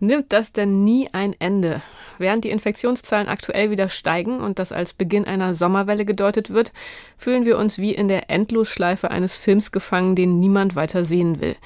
[0.00, 1.82] Nimmt das denn nie ein Ende?
[2.18, 6.72] Während die Infektionszahlen aktuell wieder steigen und das als Beginn einer Sommerwelle gedeutet wird,
[7.18, 11.56] fühlen wir uns wie in der Endlosschleife eines Films gefangen, den niemand weiter sehen will.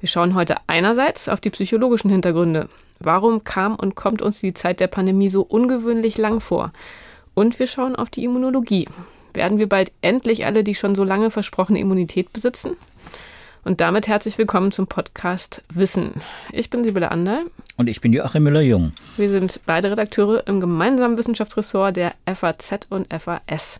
[0.00, 2.68] Wir schauen heute einerseits auf die psychologischen Hintergründe.
[2.98, 6.72] Warum kam und kommt uns die Zeit der Pandemie so ungewöhnlich lang vor?
[7.34, 8.88] Und wir schauen auf die Immunologie.
[9.34, 12.76] Werden wir bald endlich alle die schon so lange versprochene Immunität besitzen?
[13.64, 16.14] Und damit herzlich willkommen zum Podcast Wissen.
[16.50, 17.44] Ich bin Sibylle Anderl.
[17.76, 18.90] Und ich bin Joachim Müller-Jung.
[19.16, 23.78] Wir sind beide Redakteure im gemeinsamen Wissenschaftsressort der FAZ und FAS.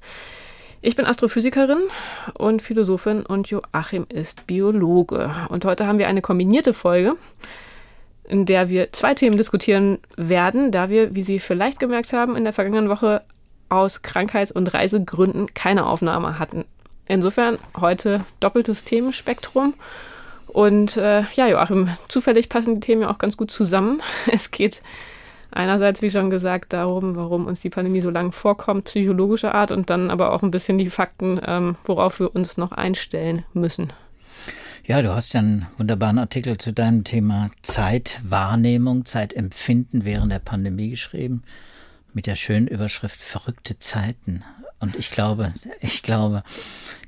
[0.82, 1.80] Ich bin Astrophysikerin
[2.34, 5.34] und Philosophin und Joachim ist Biologe.
[5.48, 7.16] Und heute haben wir eine kombinierte Folge,
[8.28, 12.44] in der wir zwei Themen diskutieren werden, da wir, wie Sie vielleicht gemerkt haben, in
[12.44, 13.22] der vergangenen Woche
[13.68, 16.66] aus Krankheits- und Reisegründen keine Aufnahme hatten.
[17.06, 19.74] Insofern heute doppeltes Themenspektrum.
[20.46, 24.00] Und äh, ja, Joachim, zufällig passen die Themen ja auch ganz gut zusammen.
[24.32, 24.82] Es geht
[25.50, 29.90] einerseits, wie schon gesagt, darum, warum uns die Pandemie so lang vorkommt, psychologischer Art, und
[29.90, 33.92] dann aber auch ein bisschen die Fakten, ähm, worauf wir uns noch einstellen müssen.
[34.84, 40.90] Ja, du hast ja einen wunderbaren Artikel zu deinem Thema Zeitwahrnehmung, Zeitempfinden während der Pandemie
[40.90, 41.44] geschrieben,
[42.14, 44.44] mit der schönen Überschrift Verrückte Zeiten.
[44.80, 46.42] Und ich glaube, ich glaube,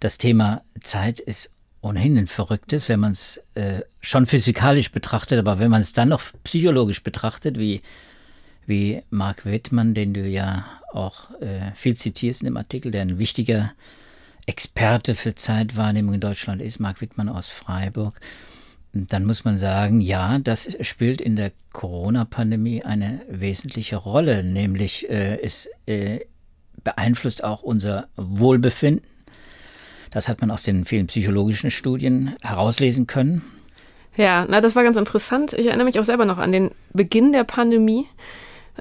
[0.01, 5.59] das Thema Zeit ist ohnehin ein verrücktes, wenn man es äh, schon physikalisch betrachtet, aber
[5.59, 7.83] wenn man es dann noch psychologisch betrachtet, wie,
[8.67, 13.19] wie Mark Wittmann, den du ja auch äh, viel zitierst in dem Artikel, der ein
[13.19, 13.73] wichtiger
[14.47, 18.19] Experte für Zeitwahrnehmung in Deutschland ist, Mark Wittmann aus Freiburg,
[18.95, 25.41] dann muss man sagen, ja, das spielt in der Corona-Pandemie eine wesentliche Rolle, nämlich äh,
[25.43, 26.21] es äh,
[26.85, 29.05] beeinflusst auch unser Wohlbefinden.
[30.13, 33.43] Das hat man aus den vielen psychologischen Studien herauslesen können.
[34.17, 35.55] Ja, na, das war ganz interessant.
[35.55, 38.07] Ich erinnere mich auch selber noch an den Beginn der Pandemie.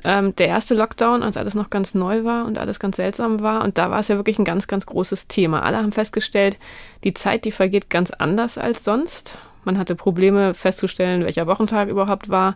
[0.04, 3.64] Ähm, der erste Lockdown, als alles noch ganz neu war und alles ganz seltsam war.
[3.64, 5.64] Und da war es ja wirklich ein ganz, ganz großes Thema.
[5.64, 6.60] Alle haben festgestellt,
[7.04, 9.40] die Zeit, die vergeht ganz anders als sonst.
[9.66, 12.56] Man hatte Probleme festzustellen, welcher Wochentag überhaupt war.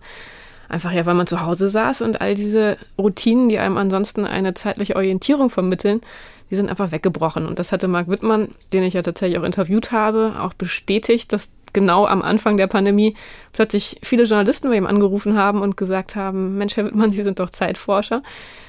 [0.69, 4.53] Einfach ja, weil man zu Hause saß und all diese Routinen, die einem ansonsten eine
[4.53, 6.01] zeitliche Orientierung vermitteln,
[6.49, 7.45] die sind einfach weggebrochen.
[7.45, 11.49] Und das hatte Marc Wittmann, den ich ja tatsächlich auch interviewt habe, auch bestätigt, dass
[11.77, 13.15] genau am Anfang der Pandemie
[13.53, 17.39] plötzlich viele Journalisten bei ihm angerufen haben und gesagt haben, Mensch, Herr Wittmann, Sie sind
[17.39, 18.23] doch Zeitforscher.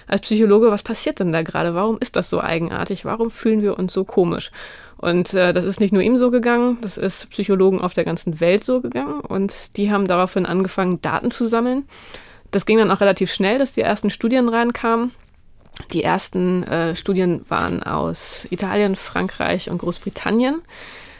[0.06, 1.74] Als Psychologe, was passiert denn da gerade?
[1.74, 3.06] Warum ist das so eigenartig?
[3.06, 4.50] Warum fühlen wir uns so komisch?
[4.98, 8.40] Und äh, das ist nicht nur ihm so gegangen, das ist Psychologen auf der ganzen
[8.40, 9.20] Welt so gegangen.
[9.20, 11.84] Und die haben daraufhin angefangen, Daten zu sammeln.
[12.50, 15.12] Das ging dann auch relativ schnell, dass die ersten Studien reinkamen.
[15.94, 20.60] Die ersten äh, Studien waren aus Italien, Frankreich und Großbritannien.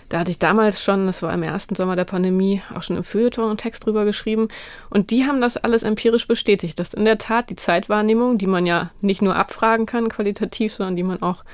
[0.08, 3.04] Da hatte ich damals schon, das war im ersten Sommer der Pandemie, auch schon im
[3.04, 4.48] Feuilleton einen Text drüber geschrieben.
[4.88, 8.64] Und die haben das alles empirisch bestätigt, dass in der Tat die Zeitwahrnehmung, die man
[8.64, 11.44] ja nicht nur abfragen kann qualitativ, sondern die man auch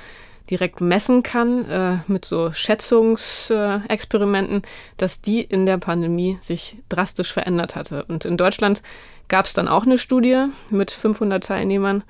[0.49, 4.61] direkt messen kann äh, mit so Schätzungsexperimenten,
[4.97, 8.05] dass die in der Pandemie sich drastisch verändert hatte.
[8.05, 8.83] Und in Deutschland
[9.27, 12.03] gab es dann auch eine Studie mit 500 Teilnehmern,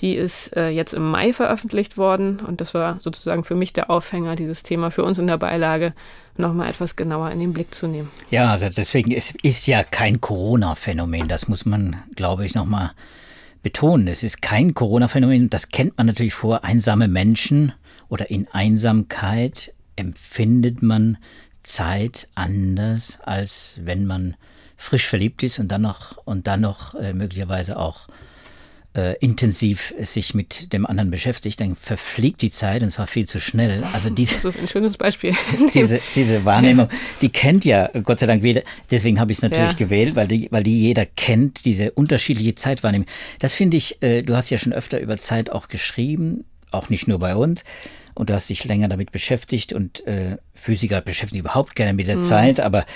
[0.00, 3.90] die ist äh, jetzt im Mai veröffentlicht worden und das war sozusagen für mich der
[3.90, 5.92] Aufhänger, dieses Thema für uns in der Beilage
[6.36, 8.10] nochmal etwas genauer in den Blick zu nehmen.
[8.30, 11.28] Ja, also deswegen ist, ist ja kein Corona-Phänomen.
[11.28, 12.92] Das muss man, glaube ich, nochmal
[13.62, 14.08] betonen.
[14.08, 15.50] Es ist kein Corona-Phänomen.
[15.50, 16.64] Das kennt man natürlich vor.
[16.64, 17.72] Einsame Menschen
[18.08, 21.18] oder in Einsamkeit empfindet man
[21.62, 24.36] Zeit anders, als wenn man
[24.76, 28.08] frisch verliebt ist und dann noch, und dann noch äh, möglicherweise auch
[28.94, 33.40] äh, intensiv sich mit dem anderen beschäftigt, dann verfliegt die Zeit und zwar viel zu
[33.40, 33.82] schnell.
[33.92, 35.34] Also diese, das ist ein schönes Beispiel.
[35.74, 36.88] diese, diese Wahrnehmung,
[37.20, 38.62] die kennt ja Gott sei Dank jeder.
[38.90, 39.78] Deswegen habe ich es natürlich ja.
[39.78, 43.06] gewählt, weil die, weil die jeder kennt, diese unterschiedliche Zeitwahrnehmung.
[43.40, 47.08] Das finde ich, äh, du hast ja schon öfter über Zeit auch geschrieben, auch nicht
[47.08, 47.64] nur bei uns.
[48.14, 52.16] Und du hast dich länger damit beschäftigt und äh, Physiker beschäftigen überhaupt gerne mit der
[52.16, 52.22] mhm.
[52.22, 52.86] Zeit, aber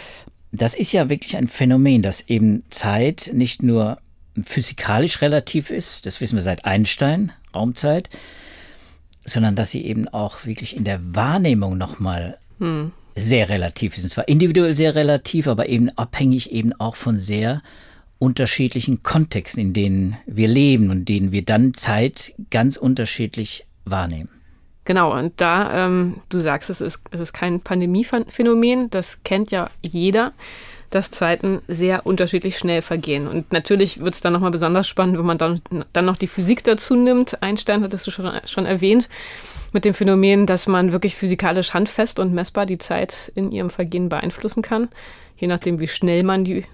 [0.52, 3.98] das ist ja wirklich ein Phänomen, dass eben Zeit nicht nur
[4.44, 8.08] physikalisch relativ ist, das wissen wir seit Einstein, Raumzeit,
[9.24, 12.92] sondern dass sie eben auch wirklich in der Wahrnehmung nochmal hm.
[13.14, 14.04] sehr relativ ist.
[14.04, 17.62] Und zwar individuell sehr relativ, aber eben abhängig eben auch von sehr
[18.18, 24.30] unterschiedlichen Kontexten, in denen wir leben und denen wir dann Zeit ganz unterschiedlich wahrnehmen.
[24.84, 29.70] Genau, und da, ähm, du sagst, es ist, es ist kein Pandemiephänomen, das kennt ja
[29.82, 30.32] jeder.
[30.90, 33.28] Dass Zeiten sehr unterschiedlich schnell vergehen.
[33.28, 35.60] Und natürlich wird es dann nochmal besonders spannend, wenn man dann,
[35.92, 37.42] dann noch die Physik dazu nimmt.
[37.42, 39.08] Einstein hattest du schon, schon erwähnt,
[39.72, 44.08] mit dem Phänomen, dass man wirklich physikalisch handfest und messbar die Zeit in ihrem Vergehen
[44.08, 44.88] beeinflussen kann,
[45.36, 46.64] je nachdem, wie schnell man die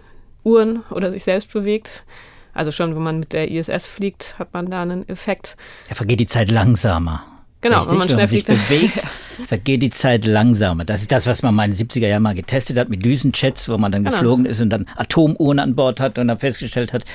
[0.44, 2.04] Uhren oder sich selbst bewegt.
[2.52, 5.56] Also schon, wenn man mit der ISS fliegt, hat man da einen Effekt.
[5.88, 7.24] Ja, vergeht die Zeit langsamer.
[7.64, 7.92] Genau, Richtig?
[7.92, 9.06] wenn man schnell wenn man sich bewegt,
[9.46, 10.84] vergeht die Zeit langsamer.
[10.84, 13.70] Das ist das, was man mal in den 70er Jahren mal getestet hat mit Düsenjets,
[13.70, 14.14] wo man dann genau.
[14.14, 17.06] geflogen ist und dann Atomuhren an Bord hat und dann festgestellt hat,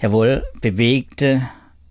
[0.00, 1.42] jawohl, bewegte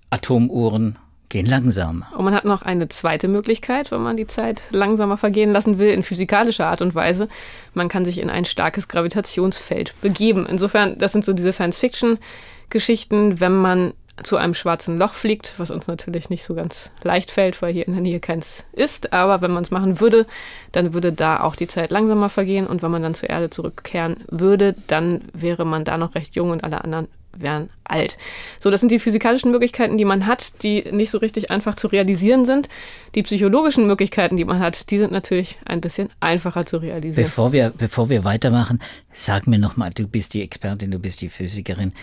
[0.09, 0.97] Atomuhren
[1.29, 2.07] gehen langsamer.
[2.17, 5.91] Und man hat noch eine zweite Möglichkeit, wenn man die Zeit langsamer vergehen lassen will,
[5.91, 7.29] in physikalischer Art und Weise.
[7.75, 10.47] Man kann sich in ein starkes Gravitationsfeld begeben.
[10.49, 13.93] Insofern, das sind so diese Science-Fiction-Geschichten, wenn man
[14.23, 17.87] zu einem schwarzen Loch fliegt, was uns natürlich nicht so ganz leicht fällt, weil hier
[17.87, 19.13] in der Nähe keins ist.
[19.13, 20.25] Aber wenn man es machen würde,
[20.71, 22.67] dann würde da auch die Zeit langsamer vergehen.
[22.67, 26.51] Und wenn man dann zur Erde zurückkehren würde, dann wäre man da noch recht jung
[26.51, 28.17] und alle anderen wären alt.
[28.59, 31.87] So, das sind die physikalischen Möglichkeiten, die man hat, die nicht so richtig einfach zu
[31.87, 32.69] realisieren sind.
[33.15, 37.23] Die psychologischen Möglichkeiten, die man hat, die sind natürlich ein bisschen einfacher zu realisieren.
[37.23, 38.79] Bevor wir, bevor wir weitermachen,
[39.11, 41.93] sag mir nochmal, du bist die Expertin, du bist die Physikerin.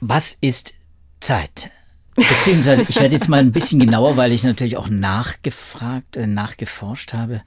[0.00, 0.74] Was ist
[1.24, 1.70] Zeit.
[2.14, 7.12] Beziehungsweise, ich werde jetzt mal ein bisschen genauer, weil ich natürlich auch nachgefragt, äh, nachgeforscht
[7.12, 7.42] habe,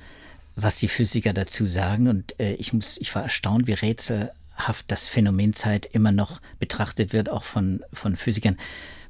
[0.56, 2.08] was die Physiker dazu sagen.
[2.08, 7.14] Und äh, ich, muss, ich war erstaunt, wie rätselhaft das Phänomen Zeit immer noch betrachtet
[7.14, 8.58] wird, auch von, von Physikern,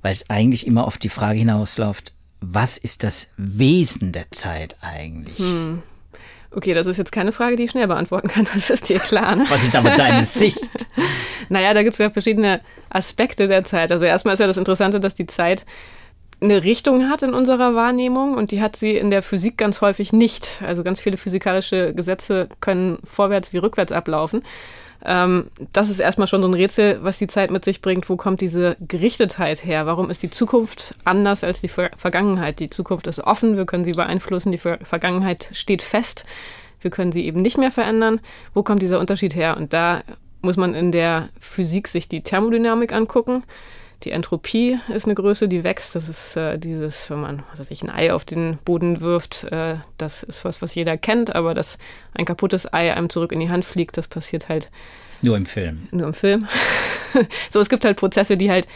[0.02, 5.40] weil es eigentlich immer auf die Frage hinausläuft, was ist das Wesen der Zeit eigentlich?
[5.40, 5.82] Hm.
[6.52, 9.36] Okay, das ist jetzt keine Frage, die ich schnell beantworten kann, das ist dir klar.
[9.36, 9.46] Ne?
[9.50, 10.88] Was ist aber deine Sicht?
[11.50, 13.92] naja, da gibt es ja verschiedene Aspekte der Zeit.
[13.92, 15.66] Also erstmal ist ja das Interessante, dass die Zeit
[16.40, 20.14] eine Richtung hat in unserer Wahrnehmung und die hat sie in der Physik ganz häufig
[20.14, 20.62] nicht.
[20.66, 24.44] Also ganz viele physikalische Gesetze können vorwärts wie rückwärts ablaufen.
[25.06, 28.10] Ähm, das ist erstmal schon so ein Rätsel, was die Zeit mit sich bringt.
[28.10, 29.86] Wo kommt diese Gerichtetheit her?
[29.86, 32.60] Warum ist die Zukunft anders als die Ver Vergangenheit?
[32.60, 36.26] Die Zukunft ist offen, wir können sie beeinflussen, die Ver Vergangenheit steht fest.
[36.82, 38.20] Wir können sie eben nicht mehr verändern.
[38.54, 39.58] Wo kommt dieser Unterschied her?
[39.58, 40.04] Und da
[40.42, 43.44] muss man in der Physik sich die Thermodynamik angucken.
[44.04, 45.96] Die Entropie ist eine Größe, die wächst.
[45.96, 49.46] Das ist äh, dieses, wenn man was weiß ich, ein Ei auf den Boden wirft,
[49.46, 51.80] äh, das ist was, was jeder kennt, aber dass
[52.14, 54.70] ein kaputtes Ei einem zurück in die Hand fliegt, das passiert halt.
[55.22, 55.88] Nur im Film.
[55.92, 56.48] Nur im Film.
[57.50, 58.68] so, es gibt halt Prozesse, die halt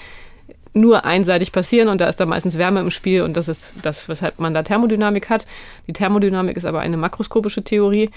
[0.74, 4.08] nur einseitig passieren und da ist da meistens Wärme im Spiel und das ist das,
[4.08, 5.46] weshalb man da Thermodynamik hat.
[5.88, 8.10] Die Thermodynamik ist aber eine makroskopische Theorie.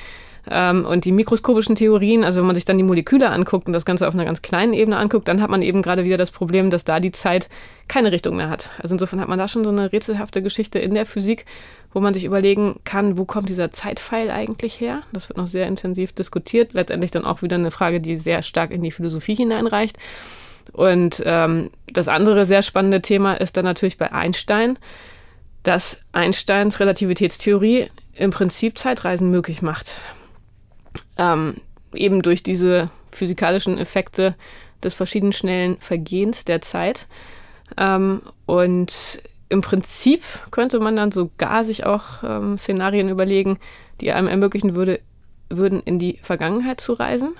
[0.51, 3.85] Ähm, und die mikroskopischen Theorien, also wenn man sich dann die Moleküle anguckt und das
[3.85, 6.71] Ganze auf einer ganz kleinen Ebene anguckt, dann hat man eben gerade wieder das Problem,
[6.71, 7.49] dass da die Zeit
[7.89, 8.71] keine Richtung mehr hat.
[8.79, 11.47] Also insofern hat man da schon so eine rätselhafte Geschichte in der Physik,
[11.93, 15.03] wo man sich überlegen kann, wo kommt dieser Zeitpfeil eigentlich her?
[15.13, 16.73] Das wird noch sehr intensiv diskutiert.
[16.73, 19.97] Letztendlich dann auch wieder eine Frage, die sehr stark in die Philosophie hineinreicht.
[20.73, 24.79] Und ähm, das andere sehr spannende Thema ist dann natürlich bei Einstein,
[25.63, 30.01] dass Einsteins Relativitätstheorie im Prinzip Zeitreisen möglich macht
[31.19, 31.55] ähm,
[31.95, 34.35] eben durch diese physikalischen Effekte
[34.83, 37.07] des verschieden schnellen Vergehens der Zeit.
[37.79, 43.59] Ähm, und im Prinzip könnte man dann sogar sich auch ähm, Szenarien überlegen,
[44.01, 45.01] die einem ermöglichen würde,
[45.49, 47.35] würden, in die Vergangenheit zu reisen.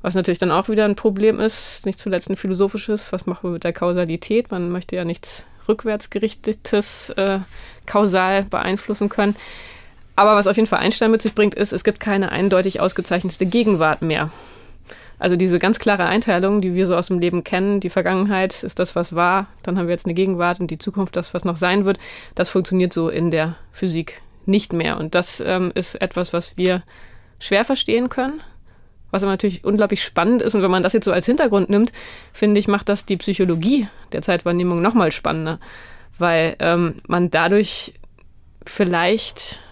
[0.00, 3.12] Was natürlich dann auch wieder ein Problem ist, nicht zuletzt ein philosophisches.
[3.12, 4.50] Was machen wir mit der Kausalität?
[4.50, 7.40] Man möchte ja nichts rückwärtsgerichtetes äh,
[7.86, 9.36] kausal beeinflussen können.
[10.18, 13.46] Aber was auf jeden Fall Einstein mit sich bringt, ist, es gibt keine eindeutig ausgezeichnete
[13.46, 14.32] Gegenwart mehr.
[15.20, 18.80] Also diese ganz klare Einteilung, die wir so aus dem Leben kennen, die Vergangenheit ist
[18.80, 21.54] das, was war, dann haben wir jetzt eine Gegenwart und die Zukunft das, was noch
[21.54, 22.00] sein wird,
[22.34, 24.98] das funktioniert so in der Physik nicht mehr.
[24.98, 26.82] Und das ähm, ist etwas, was wir
[27.38, 28.40] schwer verstehen können,
[29.12, 30.56] was aber natürlich unglaublich spannend ist.
[30.56, 31.92] Und wenn man das jetzt so als Hintergrund nimmt,
[32.32, 35.60] finde ich, macht das die Psychologie der Zeitwahrnehmung nochmal spannender,
[36.18, 37.94] weil ähm, man dadurch
[38.66, 39.62] vielleicht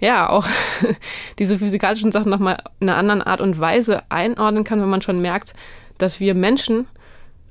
[0.00, 0.46] ja auch
[1.38, 5.20] diese physikalischen Sachen nochmal in einer anderen Art und Weise einordnen kann, wenn man schon
[5.20, 5.54] merkt,
[5.98, 6.86] dass wir Menschen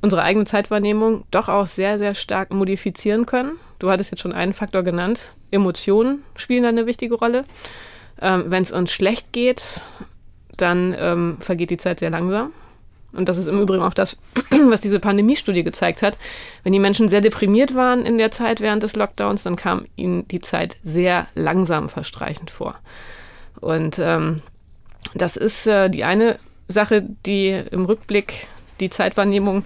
[0.02, 3.54] unsere eigene Zeitwahrnehmung doch auch sehr, sehr stark modifizieren können.
[3.80, 5.36] Du hattest jetzt schon einen Faktor genannt.
[5.52, 7.44] Emotionen spielen da eine wichtige Rolle.
[8.22, 9.82] Ähm, Wenn es uns schlecht geht,
[10.58, 12.52] dann ähm, vergeht die Zeit sehr langsam.
[13.12, 14.18] Und das ist im Übrigen auch das,
[14.70, 16.18] was diese Pandemiestudie gezeigt hat.
[16.64, 20.28] Wenn die Menschen sehr deprimiert waren in der Zeit während des Lockdowns, dann kam ihnen
[20.28, 22.76] die Zeit sehr langsam verstreichend vor.
[23.60, 24.42] Und ähm,
[25.16, 26.38] das ist äh, die eine
[26.68, 28.48] Sache, die im Rückblick
[28.80, 29.66] die Zeitwahrnehmung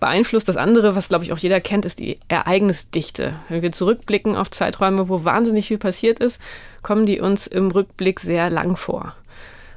[0.00, 0.48] beeinflusst.
[0.48, 3.36] Das andere, was glaube ich auch jeder kennt, ist die Ereignisdichte.
[3.48, 6.40] Wenn wir zurückblicken auf Zeiträume, wo wahnsinnig viel passiert ist,
[6.82, 9.14] kommen die uns im Rückblick sehr lang vor.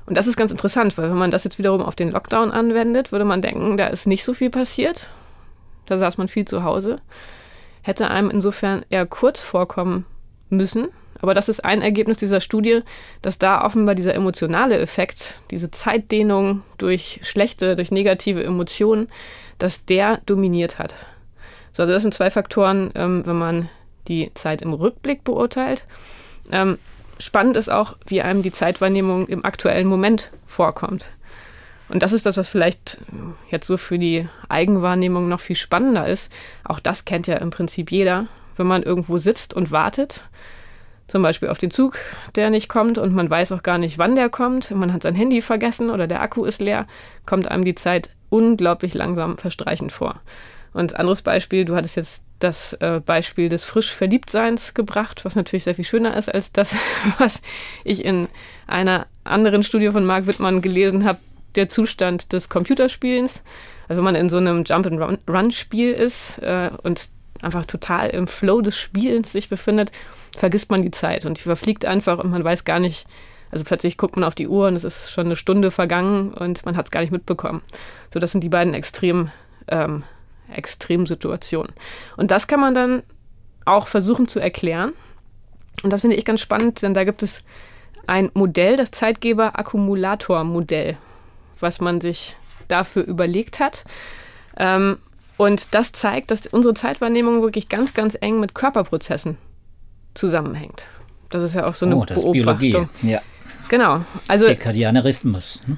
[0.05, 3.11] Und das ist ganz interessant, weil wenn man das jetzt wiederum auf den Lockdown anwendet,
[3.11, 5.09] würde man denken, da ist nicht so viel passiert.
[5.85, 6.97] Da saß man viel zu Hause.
[7.81, 10.05] Hätte einem insofern eher kurz vorkommen
[10.49, 10.89] müssen.
[11.21, 12.81] Aber das ist ein Ergebnis dieser Studie,
[13.21, 19.07] dass da offenbar dieser emotionale Effekt, diese Zeitdehnung durch schlechte, durch negative Emotionen,
[19.57, 20.95] dass der dominiert hat.
[21.71, 23.69] So, also das sind zwei Faktoren, ähm, wenn man
[24.09, 25.85] die Zeit im Rückblick beurteilt.
[26.51, 26.77] Ähm,
[27.23, 31.05] spannend ist auch, wie einem die Zeitwahrnehmung im aktuellen Moment vorkommt.
[31.89, 32.97] Und das ist das, was vielleicht
[33.51, 36.31] jetzt so für die Eigenwahrnehmung noch viel spannender ist.
[36.63, 40.23] Auch das kennt ja im Prinzip jeder, wenn man irgendwo sitzt und wartet
[41.07, 41.97] zum Beispiel auf den Zug,
[42.35, 44.71] der nicht kommt und man weiß auch gar nicht, wann der kommt.
[44.71, 46.87] Man hat sein Handy vergessen oder der Akku ist leer,
[47.25, 50.21] kommt einem die Zeit unglaublich langsam verstreichend vor.
[50.73, 55.63] Und anderes Beispiel, du hattest jetzt das äh, Beispiel des frisch Verliebtseins gebracht, was natürlich
[55.63, 56.75] sehr viel schöner ist als das,
[57.19, 57.41] was
[57.83, 58.27] ich in
[58.67, 61.19] einer anderen Studie von Mark Wittmann gelesen habe,
[61.55, 63.43] der Zustand des Computerspielens.
[63.87, 67.09] Also wenn man in so einem Jump-and-Run-Spiel ist äh, und
[67.41, 69.91] einfach total im Flow des Spielens sich befindet,
[70.37, 73.05] vergisst man die Zeit und die verfliegt einfach und man weiß gar nicht,
[73.51, 76.65] also plötzlich guckt man auf die Uhr und es ist schon eine Stunde vergangen und
[76.65, 77.61] man hat es gar nicht mitbekommen.
[78.13, 79.29] So, das sind die beiden extrem,
[79.67, 80.03] ähm,
[80.51, 81.73] Extremsituationen.
[82.17, 83.03] Und das kann man dann
[83.65, 84.93] auch versuchen zu erklären.
[85.81, 87.43] Und das finde ich ganz spannend, denn da gibt es
[88.05, 90.97] ein Modell, das Zeitgeber-Akkumulator-Modell,
[91.59, 92.35] was man sich
[92.67, 93.85] dafür überlegt hat.
[94.57, 94.97] Ähm,
[95.37, 99.37] und das zeigt, dass unsere Zeitwahrnehmung wirklich ganz, ganz eng mit Körperprozessen
[100.13, 100.83] zusammenhängt.
[101.29, 102.59] Das ist ja auch so eine oh, das Beobachtung.
[102.59, 102.87] Biologie.
[103.01, 103.21] Ja.
[103.69, 104.01] Genau.
[104.27, 105.61] Also Zirkadianer Rhythmus.
[105.65, 105.77] Hm?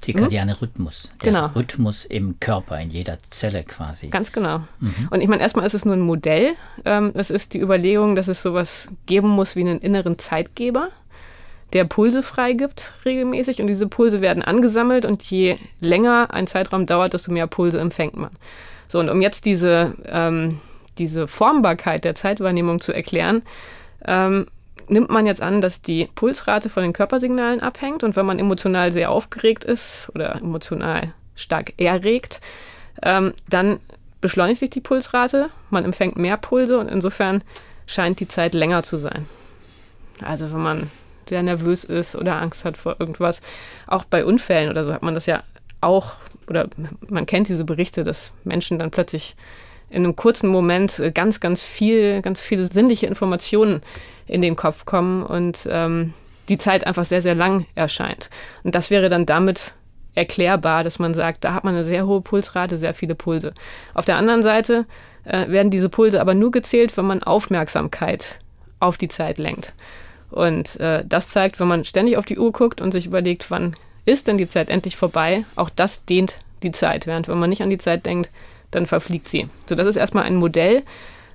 [0.00, 0.58] Zirkadianer hm?
[0.60, 1.12] Rhythmus.
[1.22, 1.46] Der genau.
[1.54, 4.08] Rhythmus im Körper, in jeder Zelle quasi.
[4.08, 4.60] Ganz genau.
[4.80, 5.08] Mhm.
[5.10, 6.54] Und ich meine, erstmal ist es nur ein Modell.
[6.84, 10.88] Ähm, das ist die Überlegung, dass es sowas geben muss wie einen inneren Zeitgeber,
[11.72, 13.60] der Pulse freigibt regelmäßig.
[13.60, 18.16] Und diese Pulse werden angesammelt und je länger ein Zeitraum dauert, desto mehr Pulse empfängt
[18.16, 18.30] man.
[18.88, 20.60] So, und um jetzt diese, ähm,
[20.98, 23.42] diese Formbarkeit der Zeitwahrnehmung zu erklären,
[24.04, 24.46] ähm,
[24.90, 28.92] nimmt man jetzt an, dass die Pulsrate von den Körpersignalen abhängt und wenn man emotional
[28.92, 32.40] sehr aufgeregt ist oder emotional stark erregt,
[33.02, 33.80] ähm, dann
[34.20, 37.42] beschleunigt sich die Pulsrate, man empfängt mehr Pulse und insofern
[37.86, 39.26] scheint die Zeit länger zu sein.
[40.22, 40.90] Also wenn man
[41.28, 43.40] sehr nervös ist oder Angst hat vor irgendwas,
[43.86, 45.42] auch bei Unfällen oder so hat man das ja
[45.80, 46.14] auch
[46.48, 46.68] oder
[47.08, 49.36] man kennt diese Berichte, dass Menschen dann plötzlich
[49.88, 53.82] in einem kurzen Moment ganz, ganz viel, ganz viele sinnliche Informationen
[54.30, 56.14] in den Kopf kommen und ähm,
[56.48, 58.30] die Zeit einfach sehr, sehr lang erscheint.
[58.62, 59.74] Und das wäre dann damit
[60.14, 63.52] erklärbar, dass man sagt, da hat man eine sehr hohe Pulsrate, sehr viele Pulse.
[63.94, 64.86] Auf der anderen Seite
[65.24, 68.38] äh, werden diese Pulse aber nur gezählt, wenn man Aufmerksamkeit
[68.78, 69.72] auf die Zeit lenkt.
[70.30, 73.74] Und äh, das zeigt, wenn man ständig auf die Uhr guckt und sich überlegt, wann
[74.04, 75.44] ist denn die Zeit endlich vorbei?
[75.56, 78.30] Auch das dehnt die Zeit, während wenn man nicht an die Zeit denkt,
[78.70, 79.48] dann verfliegt sie.
[79.66, 80.82] So, das ist erstmal ein Modell,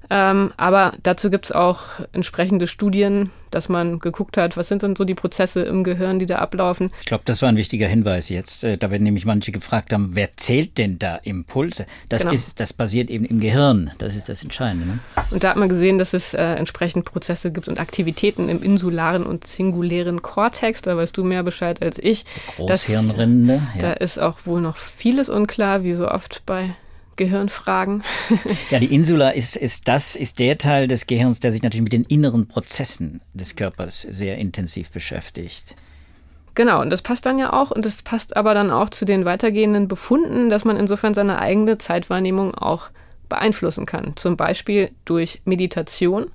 [0.10, 1.82] ähm, aber dazu gibt es auch
[2.14, 6.26] entsprechende Studien, dass man geguckt hat, was sind denn so die Prozesse im Gehirn, die
[6.26, 6.90] da ablaufen.
[7.00, 8.64] Ich glaube, das war ein wichtiger Hinweis jetzt.
[8.64, 11.86] Äh, da werden nämlich manche gefragt haben, wer zählt denn da Impulse?
[12.10, 12.34] Das, genau.
[12.34, 13.92] ist, das basiert eben im Gehirn.
[13.98, 14.86] Das ist das Entscheidende.
[14.86, 15.00] Ne?
[15.32, 19.26] Und da hat man gesehen, dass es äh, entsprechend Prozesse gibt und Aktivitäten im insularen
[19.26, 20.82] und singulären Kortex.
[20.82, 22.26] Da weißt du mehr Bescheid als ich.
[22.58, 23.62] Großhirnrinde.
[23.76, 23.82] Ja.
[23.82, 26.76] Da ist auch wohl noch vieles unklar, wie so oft bei
[27.16, 28.04] Gehirnfragen.
[28.70, 31.94] ja, die Insula ist, ist das, ist der Teil des Gehirns, der sich natürlich mit
[31.94, 35.76] den inneren Prozessen des Körpers sehr intensiv beschäftigt.
[36.56, 39.26] Genau, und das passt dann ja auch, und das passt aber dann auch zu den
[39.26, 42.90] weitergehenden Befunden, dass man insofern seine eigene Zeitwahrnehmung auch
[43.28, 44.14] beeinflussen kann.
[44.16, 46.28] Zum Beispiel durch Meditation.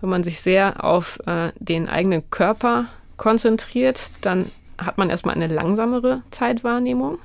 [0.00, 5.46] Wenn man sich sehr auf äh, den eigenen Körper konzentriert, dann hat man erstmal eine
[5.46, 7.18] langsamere Zeitwahrnehmung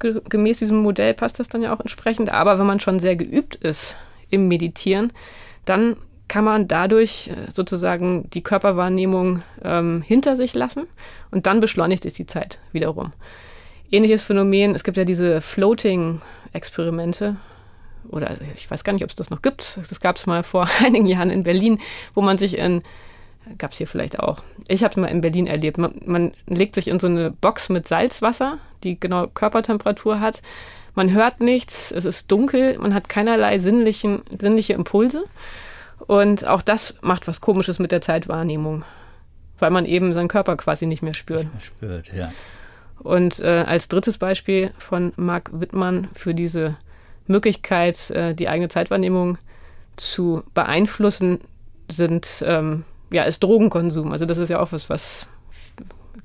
[0.00, 2.32] gemäß diesem Modell passt das dann ja auch entsprechend.
[2.32, 3.96] Aber wenn man schon sehr geübt ist
[4.30, 5.12] im Meditieren,
[5.64, 5.96] dann
[6.28, 10.86] kann man dadurch äh, sozusagen die Körperwahrnehmung ähm, hinter sich lassen
[11.30, 13.12] und dann beschleunigt sich die Zeit wiederum.
[13.90, 17.36] Ähnliches Phänomen, es gibt ja diese Floating-Experimente,
[18.08, 19.78] oder ich weiß gar nicht, ob es das noch gibt.
[19.88, 21.78] Das gab es mal vor einigen Jahren in Berlin,
[22.14, 22.82] wo man sich in
[23.58, 24.42] Gab es hier vielleicht auch.
[24.68, 25.78] Ich habe es mal in Berlin erlebt.
[25.78, 30.42] Man, man, legt sich in so eine Box mit Salzwasser, die genau Körpertemperatur hat.
[30.94, 35.24] Man hört nichts, es ist dunkel, man hat keinerlei sinnlichen, sinnliche Impulse.
[36.06, 38.84] Und auch das macht was Komisches mit der Zeitwahrnehmung,
[39.58, 41.44] weil man eben seinen Körper quasi nicht mehr spürt.
[41.54, 42.32] Nicht mehr spürt, ja.
[42.98, 46.76] Und äh, als drittes Beispiel von Marc Wittmann für diese
[47.26, 49.38] Möglichkeit, äh, die eigene Zeitwahrnehmung
[49.96, 51.38] zu beeinflussen,
[51.88, 54.12] sind ähm, ja, ist Drogenkonsum.
[54.12, 55.26] Also das ist ja auch was, was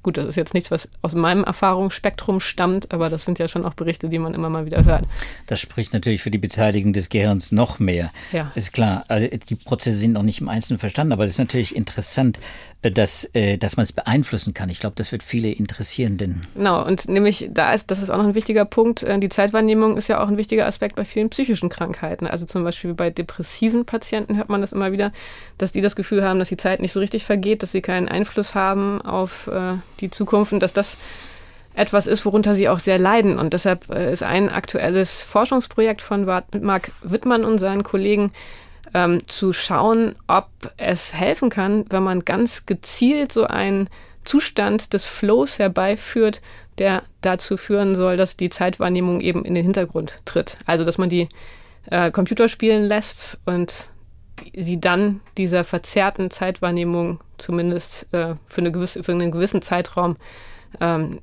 [0.06, 3.66] Gut, das ist jetzt nichts, was aus meinem Erfahrungsspektrum stammt, aber das sind ja schon
[3.66, 5.04] auch Berichte, die man immer mal wieder hört.
[5.48, 8.12] Das spricht natürlich für die Beteiligung des Gehirns noch mehr.
[8.32, 8.52] Ja.
[8.54, 9.04] Ist klar.
[9.08, 12.40] Also die Prozesse sind noch nicht im Einzelnen verstanden, aber es ist natürlich interessant,
[12.84, 14.70] äh, dass, äh, dass man es beeinflussen kann.
[14.70, 16.46] Ich glaube, das wird viele interessieren, denn.
[16.54, 19.02] Genau, und nämlich da ist, das ist auch noch ein wichtiger Punkt.
[19.02, 22.28] Äh, die Zeitwahrnehmung ist ja auch ein wichtiger Aspekt bei vielen psychischen Krankheiten.
[22.28, 25.12] Also zum Beispiel bei depressiven Patienten hört man das immer wieder,
[25.58, 28.08] dass die das Gefühl haben, dass die Zeit nicht so richtig vergeht, dass sie keinen
[28.08, 29.50] Einfluss haben auf
[30.00, 30.98] die Zukunft und dass das
[31.76, 33.38] etwas ist, worunter sie auch sehr leiden.
[33.38, 38.32] Und deshalb äh, ist ein aktuelles Forschungsprojekt von Marc Wittmann und seinen Kollegen
[38.94, 40.48] ähm, zu schauen, ob
[40.78, 43.90] es helfen kann, wenn man ganz gezielt so einen
[44.24, 46.42] Zustand des Flows herbeiführt,
[46.78, 50.58] der dazu führen soll, dass die Zeitwahrnehmung eben in den Hintergrund tritt.
[50.66, 51.30] Also dass man die
[51.92, 53.90] äh, Computer spielen lässt und
[54.56, 60.18] sie dann dieser verzerrten Zeitwahrnehmung zumindest äh, für, eine gewisse, für einen gewissen Zeitraum
[60.82, 61.20] ähm,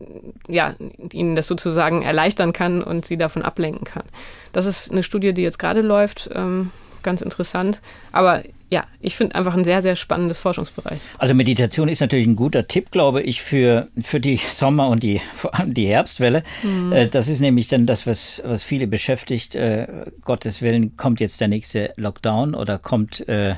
[0.49, 0.75] ja,
[1.13, 4.05] ihnen das sozusagen erleichtern kann und sie davon ablenken kann.
[4.53, 6.71] Das ist eine Studie, die jetzt gerade läuft, ähm,
[7.03, 7.81] ganz interessant.
[8.13, 8.43] Aber
[8.73, 10.99] ja, ich finde einfach ein sehr, sehr spannendes Forschungsbereich.
[11.19, 15.21] Also Meditation ist natürlich ein guter Tipp, glaube ich, für, für die Sommer- und die,
[15.35, 16.43] vor allem die Herbstwelle.
[16.63, 16.91] Mhm.
[16.91, 19.55] Äh, das ist nämlich dann das, was, was viele beschäftigt.
[19.55, 19.87] Äh,
[20.23, 23.29] Gottes Willen, kommt jetzt der nächste Lockdown oder kommt...
[23.29, 23.57] Äh,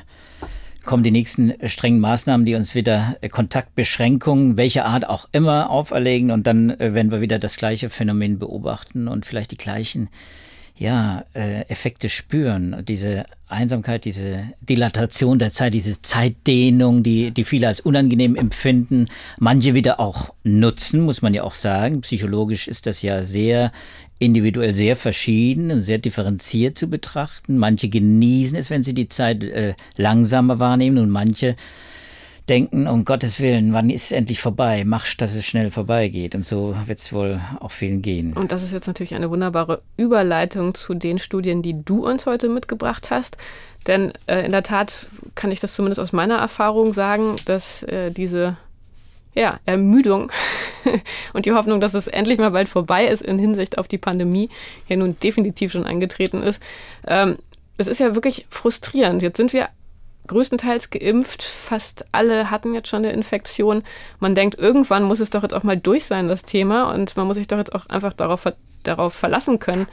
[0.83, 6.29] kommen die nächsten strengen Maßnahmen, die uns wieder Kontaktbeschränkungen, welcher Art auch immer, auferlegen.
[6.29, 10.09] Und dann werden wir wieder das gleiche Phänomen beobachten und vielleicht die gleichen
[10.77, 12.83] ja, äh, Effekte spüren.
[12.87, 19.73] Diese Einsamkeit, diese Dilatation der Zeit, diese Zeitdehnung, die, die viele als unangenehm empfinden, manche
[19.73, 22.01] wieder auch nutzen, muss man ja auch sagen.
[22.01, 23.71] Psychologisch ist das ja sehr
[24.19, 27.57] individuell sehr verschieden und sehr differenziert zu betrachten.
[27.57, 31.55] Manche genießen es, wenn sie die Zeit äh, langsamer wahrnehmen und manche
[32.49, 34.83] denken, um Gottes Willen, wann ist es endlich vorbei?
[34.85, 36.35] Mach, dass es schnell vorbeigeht.
[36.35, 38.33] Und so wird es wohl auch vielen gehen.
[38.33, 42.49] Und das ist jetzt natürlich eine wunderbare Überleitung zu den Studien, die du uns heute
[42.49, 43.37] mitgebracht hast.
[43.87, 48.11] Denn äh, in der Tat kann ich das zumindest aus meiner Erfahrung sagen, dass äh,
[48.11, 48.57] diese
[49.33, 50.31] ja, Ermüdung
[51.33, 54.49] und die Hoffnung, dass es endlich mal bald vorbei ist in Hinsicht auf die Pandemie,
[54.87, 56.61] ja nun definitiv schon eingetreten ist.
[57.05, 57.37] Ähm,
[57.77, 59.21] es ist ja wirklich frustrierend.
[59.21, 59.67] Jetzt sind wir
[60.27, 61.43] größtenteils geimpft.
[61.43, 63.83] Fast alle hatten jetzt schon eine Infektion.
[64.19, 66.93] Man denkt, irgendwann muss es doch jetzt auch mal durch sein, das Thema.
[66.93, 68.43] Und man muss sich doch jetzt auch einfach darauf,
[68.83, 69.87] darauf verlassen können,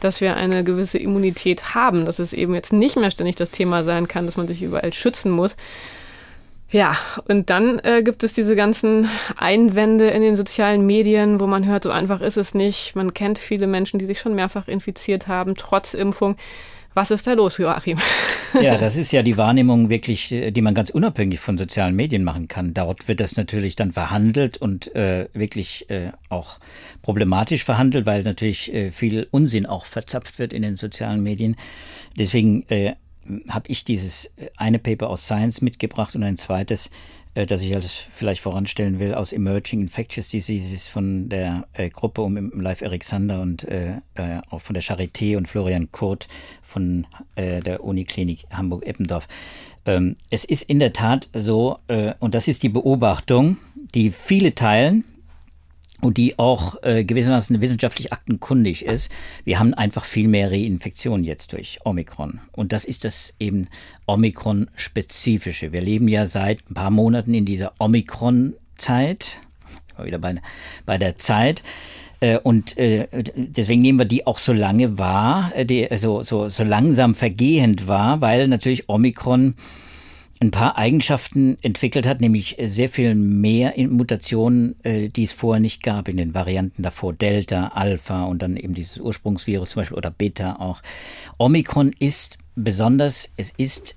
[0.00, 3.84] dass wir eine gewisse Immunität haben, dass es eben jetzt nicht mehr ständig das Thema
[3.84, 5.56] sein kann, dass man sich überall schützen muss.
[6.72, 6.96] Ja,
[7.28, 11.84] und dann äh, gibt es diese ganzen Einwände in den sozialen Medien, wo man hört,
[11.84, 12.96] so einfach ist es nicht.
[12.96, 16.36] Man kennt viele Menschen, die sich schon mehrfach infiziert haben, trotz Impfung.
[16.94, 17.98] Was ist da los, Joachim?
[18.60, 22.24] Ja, das ist ja die Wahrnehmung wirklich, äh, die man ganz unabhängig von sozialen Medien
[22.24, 22.74] machen kann.
[22.74, 26.58] Dort wird das natürlich dann verhandelt und äh, wirklich äh, auch
[27.00, 31.56] problematisch verhandelt, weil natürlich äh, viel Unsinn auch verzapft wird in den sozialen Medien.
[32.16, 32.94] Deswegen äh,
[33.48, 36.90] habe ich dieses äh, eine Paper aus Science mitgebracht und ein zweites
[37.34, 42.22] äh, das ich alles vielleicht voranstellen will, aus Emerging Infectious Diseases von der äh, Gruppe
[42.22, 46.28] um Live Alexander und äh, äh, auch von der Charité und Florian Kurt
[46.62, 49.28] von äh, der Uniklinik Hamburg-Eppendorf.
[49.84, 51.78] Ähm, es ist in der Tat so,
[52.20, 53.56] und das ist die Beobachtung,
[53.94, 55.04] die viele teilen,
[56.02, 59.10] und die auch äh, gewissermaßen wissenschaftlich aktenkundig ist.
[59.44, 62.40] Wir haben einfach viel mehr Reinfektionen jetzt durch Omikron.
[62.50, 63.68] Und das ist das eben
[64.06, 65.72] Omikron-spezifische.
[65.72, 69.38] Wir leben ja seit ein paar Monaten in dieser Omikron-Zeit,
[70.02, 70.42] wieder bei,
[70.84, 71.62] bei der Zeit.
[72.18, 76.48] Äh, und äh, deswegen nehmen wir die auch so lange wahr, äh, die so, so,
[76.48, 79.54] so langsam vergehend wahr, weil natürlich Omikron
[80.42, 85.84] ein paar Eigenschaften entwickelt hat, nämlich sehr viel mehr Mutationen, äh, die es vorher nicht
[85.84, 90.10] gab in den Varianten davor, Delta, Alpha und dann eben dieses Ursprungsvirus zum Beispiel oder
[90.10, 90.82] Beta auch.
[91.38, 93.94] Omikron ist besonders, es ist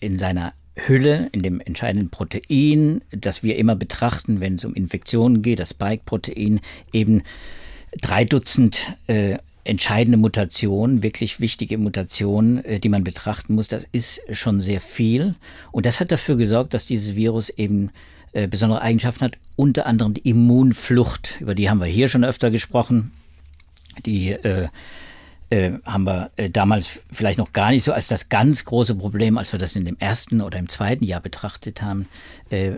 [0.00, 5.42] in seiner Hülle, in dem entscheidenden Protein, das wir immer betrachten, wenn es um Infektionen
[5.42, 6.60] geht, das Spike-Protein,
[6.92, 7.22] eben
[8.00, 9.38] drei Dutzend äh,
[9.68, 13.68] entscheidende Mutation, wirklich wichtige Mutation, äh, die man betrachten muss.
[13.68, 15.34] Das ist schon sehr viel.
[15.72, 17.90] Und das hat dafür gesorgt, dass dieses Virus eben
[18.32, 22.50] äh, besondere Eigenschaften hat, unter anderem die Immunflucht, über die haben wir hier schon öfter
[22.50, 23.12] gesprochen.
[24.06, 24.36] Die
[25.50, 29.38] äh, haben wir äh, damals vielleicht noch gar nicht so als das ganz große Problem,
[29.38, 32.06] als wir das in dem ersten oder im zweiten Jahr betrachtet haben,
[32.50, 32.72] äh,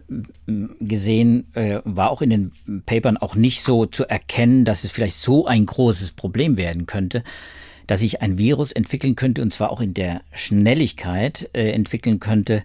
[0.80, 1.46] gesehen,
[1.85, 5.66] war auch in den Papern auch nicht so zu erkennen, dass es vielleicht so ein
[5.66, 7.24] großes Problem werden könnte,
[7.87, 12.62] dass sich ein Virus entwickeln könnte und zwar auch in der Schnelligkeit entwickeln könnte,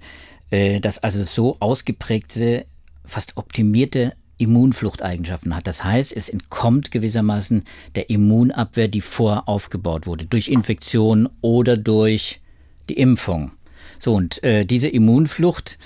[0.50, 2.66] dass also so ausgeprägte,
[3.06, 5.68] fast optimierte Immunfluchteigenschaften hat.
[5.68, 7.64] Das heißt, es entkommt gewissermaßen
[7.96, 12.42] der Immunabwehr, die vorher aufgebaut wurde, durch Infektion oder durch
[12.90, 13.52] die Impfung.
[14.00, 15.78] So, und äh, diese Immunflucht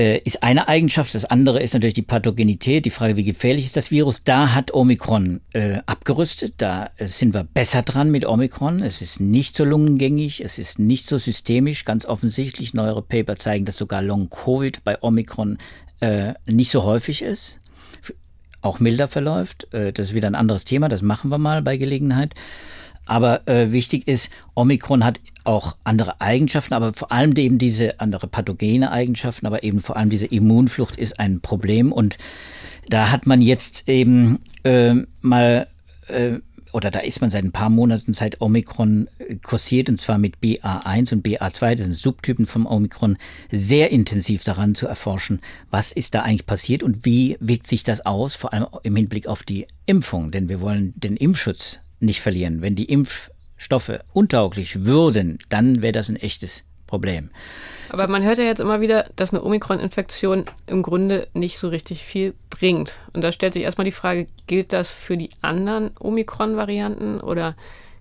[0.00, 1.14] äh, ist eine Eigenschaft.
[1.14, 4.22] Das andere ist natürlich die Pathogenität, die Frage, wie gefährlich ist das Virus.
[4.24, 6.54] Da hat Omikron äh, abgerüstet.
[6.56, 8.82] Da äh, sind wir besser dran mit Omikron.
[8.82, 11.84] Es ist nicht so lungengängig, es ist nicht so systemisch.
[11.84, 15.58] Ganz offensichtlich, neuere Paper zeigen, dass sogar Long-Covid bei Omikron
[16.00, 17.60] äh, nicht so häufig ist
[18.62, 19.72] auch milder verläuft.
[19.72, 22.34] Äh, das ist wieder ein anderes Thema, das machen wir mal bei Gelegenheit.
[23.06, 28.28] Aber äh, wichtig ist, Omikron hat auch andere Eigenschaften, aber vor allem eben diese andere
[28.28, 31.92] pathogene Eigenschaften, aber eben vor allem diese Immunflucht ist ein Problem.
[31.92, 32.18] Und
[32.88, 35.66] da hat man jetzt eben äh, mal
[36.06, 36.38] äh,
[36.72, 40.36] oder da ist man seit ein paar Monaten seit Omikron äh, kursiert und zwar mit
[40.42, 43.16] BA1 und BA2, das sind Subtypen vom Omikron,
[43.50, 48.06] sehr intensiv daran zu erforschen, was ist da eigentlich passiert und wie wirkt sich das
[48.06, 52.62] aus, vor allem im Hinblick auf die Impfung, denn wir wollen den Impfschutz nicht verlieren.
[52.62, 57.30] Wenn die Impfstoffe untauglich würden, dann wäre das ein echtes Problem.
[57.88, 62.04] Aber man hört ja jetzt immer wieder, dass eine Omikron-Infektion im Grunde nicht so richtig
[62.04, 62.98] viel bringt.
[63.12, 67.56] Und da stellt sich erstmal die Frage, gilt das für die anderen Omikron-Varianten oder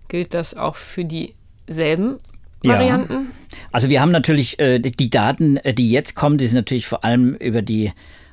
[0.07, 2.17] gilt das auch für dieselben
[2.63, 3.13] Varianten?
[3.13, 3.57] Ja.
[3.71, 7.05] Also wir haben natürlich äh, die Daten, äh, die jetzt kommen, die sind natürlich vor
[7.05, 7.91] allem über die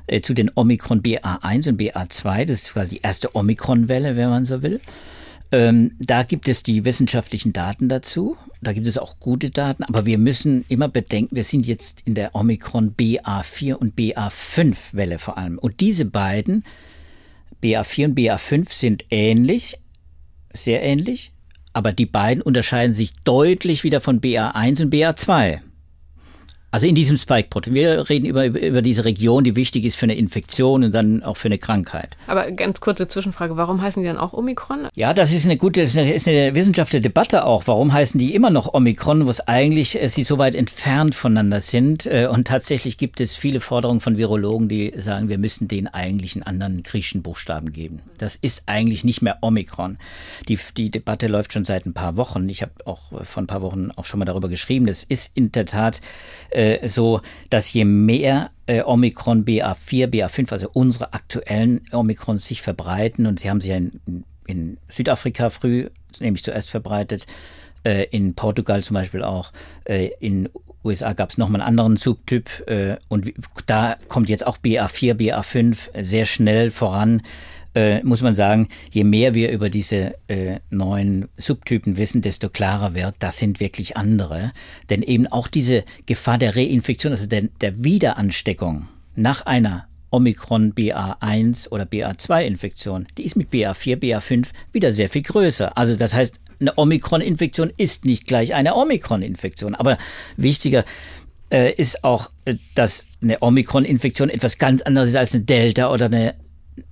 [0.09, 2.45] äh, zu den Omikron BA1 und BA2.
[2.45, 4.81] Das ist quasi die erste Omikron-Welle, wenn man so will.
[5.53, 8.37] Ähm, da gibt es die wissenschaftlichen Daten dazu.
[8.63, 12.15] Da gibt es auch gute Daten, aber wir müssen immer bedenken, wir sind jetzt in
[12.15, 15.59] der Omikron BA4 und BA5 Welle vor allem.
[15.59, 16.65] Und diese beiden,
[17.63, 19.79] BA4 und BA5, sind ähnlich,
[20.53, 21.33] sehr ähnlich,
[21.75, 25.61] aber die beiden unterscheiden sich deutlich wieder von BA1 und BA2.
[26.77, 27.73] Also in diesem Spike-Protein.
[27.73, 31.39] Wir reden über, über diese Region, die wichtig ist für eine Infektion und dann auch
[31.39, 32.19] für eine Krankheit.
[32.27, 34.89] Aber ganz kurze Zwischenfrage, warum heißen die dann auch Omikron?
[34.95, 37.67] Ja, das ist eine gute, ist eine, ist eine wissenschaftliche Debatte auch.
[37.67, 41.63] Warum heißen die immer noch Omikron, wo es eigentlich äh, sie so weit entfernt voneinander
[41.63, 42.05] sind?
[42.05, 46.35] Äh, und tatsächlich gibt es viele Forderungen von Virologen, die sagen, wir müssen denen eigentlich
[46.35, 48.03] einen anderen griechischen Buchstaben geben.
[48.19, 49.97] Das ist eigentlich nicht mehr Omikron.
[50.47, 52.51] Die, die Debatte läuft schon seit ein paar Wochen.
[52.51, 54.85] Ich habe auch vor ein paar Wochen auch schon mal darüber geschrieben.
[54.85, 56.03] Das ist in der Tat
[56.51, 62.63] äh, äh, so, dass je mehr äh, Omikron BA4, BA5, also unsere aktuellen Omikrons sich
[62.63, 65.89] verbreiten, und sie haben sich ja in, in Südafrika früh
[66.21, 67.27] nämlich zuerst verbreitet,
[67.85, 69.53] äh, in Portugal zum Beispiel auch,
[69.85, 70.49] äh, in
[70.85, 73.33] USA gab es nochmal einen anderen Subtyp äh, und
[73.67, 77.23] da kommt jetzt auch BA4, BA5 sehr schnell voran
[77.77, 82.95] äh, muss man sagen, je mehr wir über diese äh, neuen Subtypen wissen, desto klarer
[82.95, 84.53] wird, das sind wirklich andere.
[84.89, 91.69] Denn eben auch diese Gefahr der Reinfektion, also der, der Wiederansteckung nach einer Omikron BA1
[91.69, 95.77] oder BA2-Infektion, die ist mit BA4, BA5 wieder sehr viel größer.
[95.77, 99.75] Also das heißt, eine Omikron-Infektion ist nicht gleich eine Omikron-Infektion.
[99.75, 99.99] Aber
[100.39, 100.87] wichtiger
[101.51, 106.07] äh, ist auch, äh, dass eine Omikron-Infektion etwas ganz anderes ist als eine Delta oder
[106.07, 106.35] eine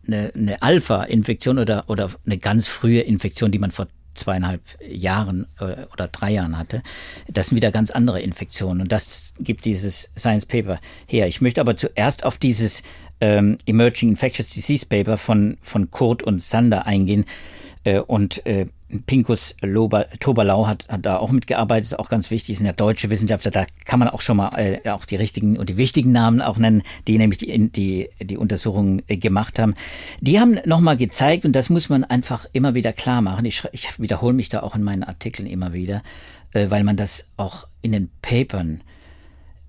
[0.07, 5.87] eine, eine Alpha-Infektion oder, oder eine ganz frühe Infektion, die man vor zweieinhalb Jahren äh,
[5.93, 6.83] oder drei Jahren hatte.
[7.29, 11.27] Das sind wieder ganz andere Infektionen und das gibt dieses Science Paper her.
[11.27, 12.83] Ich möchte aber zuerst auf dieses
[13.21, 17.25] ähm, Emerging Infectious Disease Paper von, von Kurt und Sander eingehen
[17.85, 18.67] äh, und äh,
[19.03, 23.11] Pinkus Lober, Toberlau hat, hat da auch mitgearbeitet, ist auch ganz wichtig, sind ja deutsche
[23.11, 26.41] Wissenschaftler, da kann man auch schon mal äh, auch die richtigen und die wichtigen Namen
[26.41, 29.75] auch nennen, die nämlich die, die, die Untersuchungen äh, gemacht haben.
[30.21, 34.01] Die haben nochmal gezeigt, und das muss man einfach immer wieder klar machen, ich, ich
[34.01, 36.03] wiederhole mich da auch in meinen Artikeln immer wieder,
[36.53, 38.83] äh, weil man das auch in den Papern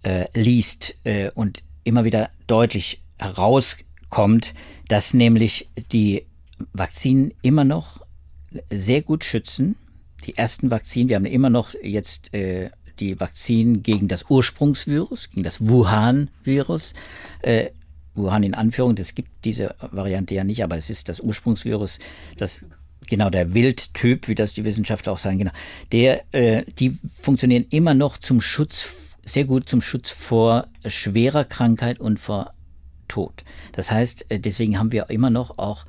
[0.03, 4.53] äh, liest äh, und immer wieder deutlich herauskommt,
[4.87, 6.25] dass nämlich die
[6.73, 8.04] Vakzinen immer noch
[8.71, 9.75] sehr gut schützen.
[10.25, 15.43] Die ersten Vakzinen, wir haben immer noch jetzt äh, die Vakzinen gegen das Ursprungsvirus, gegen
[15.43, 16.93] das Wuhan-Virus.
[17.41, 17.69] Äh,
[18.15, 21.99] Wuhan in Anführung, das gibt diese Variante ja nicht, aber es ist das Ursprungsvirus,
[22.37, 22.61] das
[23.07, 25.51] genau der Wildtyp, wie das die Wissenschaftler auch sagen, genau.
[25.91, 28.87] Der, äh, die funktionieren immer noch zum Schutz,
[29.23, 32.51] sehr gut zum Schutz vor schwerer Krankheit und vor
[33.07, 33.43] Tod.
[33.73, 35.85] Das heißt, äh, deswegen haben wir immer noch auch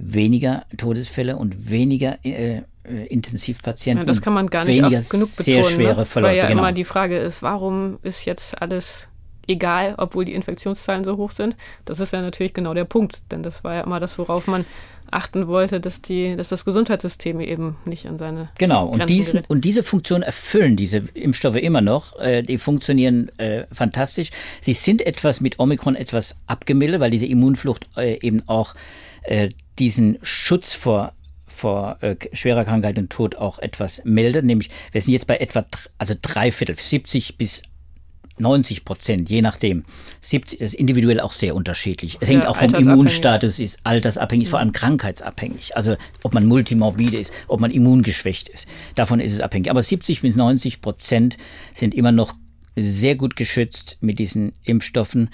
[0.00, 4.06] weniger Todesfälle und weniger äh, äh, Intensivpatienten.
[4.06, 6.62] Ja, das kann man gar nicht oft genug betonen, sehr schwere Verläufe, weil ja genau.
[6.62, 9.08] immer die Frage ist, warum ist jetzt alles
[9.46, 11.56] egal, obwohl die Infektionszahlen so hoch sind.
[11.84, 14.64] Das ist ja natürlich genau der Punkt, denn das war ja immer das, worauf man
[15.10, 18.48] achten wollte, dass, die, dass das Gesundheitssystem eben nicht an seine.
[18.58, 22.18] Genau, und, diesen, und diese Funktion erfüllen diese Impfstoffe immer noch.
[22.20, 24.30] Äh, die funktionieren äh, fantastisch.
[24.60, 28.74] Sie sind etwas mit Omikron etwas abgemildert, weil diese Immunflucht äh, eben auch
[29.22, 31.12] äh, diesen Schutz vor
[31.46, 34.44] vor äh, schwerer Krankheit und Tod auch etwas mildert.
[34.44, 35.66] Nämlich, wir sind jetzt bei etwa
[35.98, 37.62] also drei Viertel, 70 bis
[38.38, 39.84] 90 Prozent, je nachdem.
[40.22, 42.18] 70 das ist individuell auch sehr unterschiedlich.
[42.20, 44.50] Es ja, hängt auch vom Immunstatus, ist altersabhängig, ja.
[44.50, 45.76] vor allem krankheitsabhängig.
[45.76, 48.66] Also ob man multimorbide ist, ob man immungeschwächt ist.
[48.94, 49.70] Davon ist es abhängig.
[49.70, 51.36] Aber 70 bis 90 Prozent
[51.74, 52.34] sind immer noch
[52.76, 55.30] sehr gut geschützt mit diesen Impfstoffen.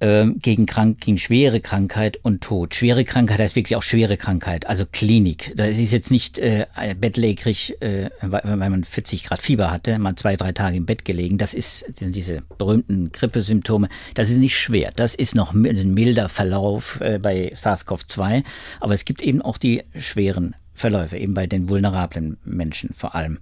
[0.00, 2.74] Ähm, gegen, krank, gegen schwere Krankheit und Tod.
[2.74, 5.52] Schwere Krankheit heißt wirklich auch schwere Krankheit, also Klinik.
[5.56, 6.66] Das ist jetzt nicht äh,
[6.98, 11.38] bettlägerig, äh, weil, man 40 Grad Fieber hatte, mal zwei, drei Tage im Bett gelegen.
[11.38, 13.88] Das ist sind diese berühmten Grippesymptome.
[14.14, 14.92] Das ist nicht schwer.
[14.96, 18.42] Das ist noch ein milder Verlauf äh, bei SARS-CoV-2.
[18.80, 23.38] Aber es gibt eben auch die schweren Verläufe, eben bei den vulnerablen Menschen vor allem.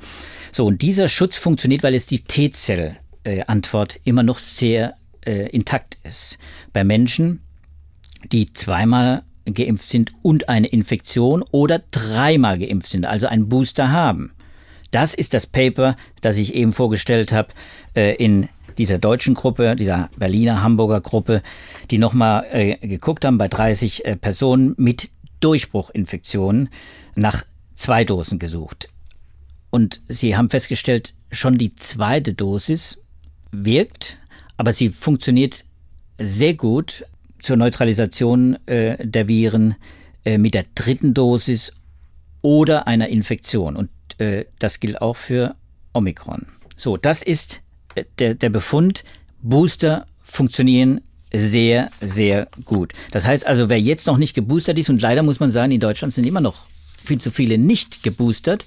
[0.52, 6.38] So, und dieser Schutz funktioniert, weil es die T-Zell-Antwort immer noch sehr äh, intakt ist.
[6.72, 7.40] Bei Menschen,
[8.30, 14.32] die zweimal geimpft sind und eine Infektion oder dreimal geimpft sind, also einen Booster haben.
[14.90, 17.48] Das ist das Paper, das ich eben vorgestellt habe
[17.94, 21.42] äh, in dieser deutschen Gruppe, dieser Berliner Hamburger Gruppe,
[21.90, 26.68] die nochmal äh, geguckt haben bei 30 äh, Personen mit Durchbruchinfektionen
[27.14, 28.88] nach zwei Dosen gesucht.
[29.70, 32.98] Und sie haben festgestellt, schon die zweite Dosis
[33.50, 34.18] wirkt
[34.62, 35.64] aber sie funktioniert
[36.20, 37.04] sehr gut
[37.40, 39.74] zur Neutralisation äh, der Viren
[40.24, 41.72] äh, mit der dritten Dosis
[42.42, 43.74] oder einer Infektion.
[43.74, 45.56] Und äh, das gilt auch für
[45.92, 46.46] Omikron.
[46.76, 47.60] So, das ist
[47.96, 49.02] äh, der, der Befund.
[49.42, 51.00] Booster funktionieren
[51.34, 52.92] sehr, sehr gut.
[53.10, 55.80] Das heißt also, wer jetzt noch nicht geboostert ist, und leider muss man sagen, in
[55.80, 56.66] Deutschland sind immer noch
[57.04, 58.64] viel zu viele nicht geboostert,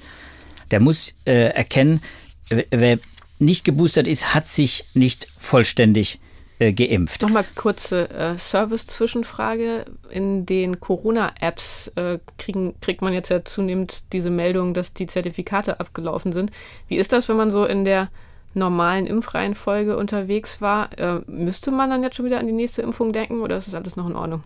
[0.72, 2.02] der muss äh, erkennen,
[2.50, 3.00] wer
[3.40, 6.20] nicht geboostert ist, hat sich nicht vollständig
[6.60, 7.22] äh, geimpft.
[7.22, 9.86] Nochmal kurze äh, Service-Zwischenfrage.
[10.10, 16.32] In den Corona-Apps äh, kriegt man jetzt ja zunehmend diese Meldung, dass die Zertifikate abgelaufen
[16.32, 16.52] sind.
[16.88, 18.10] Wie ist das, wenn man so in der
[18.54, 20.98] normalen Impfreihenfolge unterwegs war?
[20.98, 23.76] Äh, müsste man dann jetzt schon wieder an die nächste Impfung denken oder ist das
[23.76, 24.44] alles noch in Ordnung?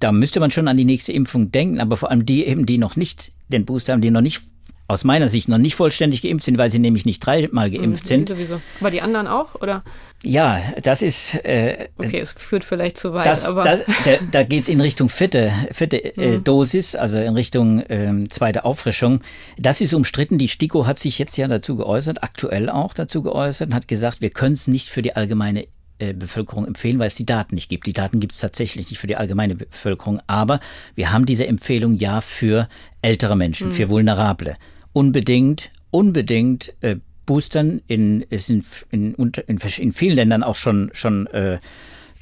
[0.00, 2.78] Da müsste man schon an die nächste Impfung denken, aber vor allem die eben, die
[2.78, 4.44] noch nicht den Booster haben, die noch nicht
[4.88, 8.08] aus meiner Sicht noch nicht vollständig geimpft sind, weil sie nämlich nicht dreimal geimpft mhm,
[8.08, 8.28] sind.
[8.28, 8.60] Sowieso.
[8.80, 9.84] Aber die anderen auch, oder?
[10.24, 11.34] Ja, das ist.
[11.44, 13.26] Äh, okay, es führt vielleicht zu weit.
[13.26, 16.44] Das, aber das, da, da geht es in Richtung vierte, vierte äh, mhm.
[16.44, 19.20] Dosis, also in Richtung ähm, zweite Auffrischung.
[19.58, 20.38] Das ist umstritten.
[20.38, 24.22] Die STIKO hat sich jetzt ja dazu geäußert, aktuell auch dazu geäußert und hat gesagt,
[24.22, 25.66] wir können es nicht für die allgemeine
[25.98, 27.86] äh, Bevölkerung empfehlen, weil es die Daten nicht gibt.
[27.86, 30.60] Die Daten gibt es tatsächlich nicht für die allgemeine Bevölkerung, aber
[30.94, 32.68] wir haben diese Empfehlung ja für
[33.02, 33.72] ältere Menschen, mhm.
[33.72, 34.56] für Vulnerable
[34.92, 36.96] unbedingt, unbedingt äh,
[37.26, 37.82] boostern.
[37.86, 41.58] In, ist in, in, in, in vielen Ländern auch schon, schon äh,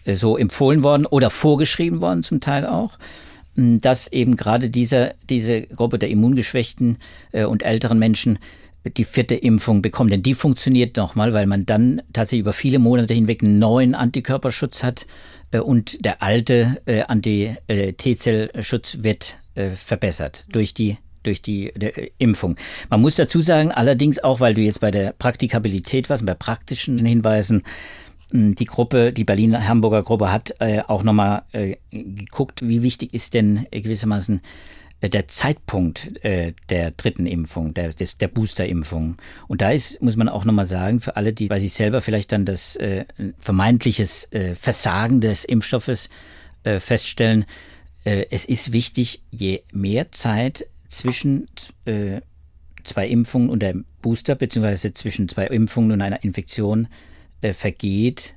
[0.07, 2.98] so empfohlen worden oder vorgeschrieben worden, zum Teil auch
[3.57, 6.98] hm, dass eben gerade diese, diese Gruppe der immungeschwächten
[7.33, 8.38] äh, und älteren Menschen
[8.96, 10.11] die vierte Impfung bekommen.
[10.11, 14.83] Denn die funktioniert nochmal, weil man dann tatsächlich über viele Monate hinweg einen neuen Antikörperschutz
[14.83, 15.07] hat
[15.50, 21.72] äh, und der alte äh, Anti-T-Zell-Schutz wird äh, verbessert durch die durch die
[22.18, 22.56] Impfung.
[22.88, 27.04] Man muss dazu sagen, allerdings auch, weil du jetzt bei der Praktikabilität warst, bei praktischen
[27.04, 27.62] Hinweisen,
[28.30, 33.14] hm, die Gruppe, die Berliner Hamburger Gruppe hat äh, auch nochmal äh, geguckt, wie wichtig
[33.14, 34.40] ist denn gewissermaßen
[35.00, 39.16] äh, der Zeitpunkt äh, der dritten Impfung, der, des, der Boosterimpfung.
[39.46, 42.32] Und da ist, muss man auch nochmal sagen, für alle, die bei sich selber vielleicht
[42.32, 43.04] dann das äh,
[43.38, 46.08] vermeintliches äh, Versagen des Impfstoffes
[46.64, 47.44] äh, feststellen,
[48.04, 51.46] äh, es ist wichtig, je mehr Zeit zwischen
[51.85, 52.20] äh,
[52.85, 56.88] zwei Impfungen und der Booster, beziehungsweise zwischen zwei Impfungen und einer Infektion
[57.40, 58.35] äh, vergeht,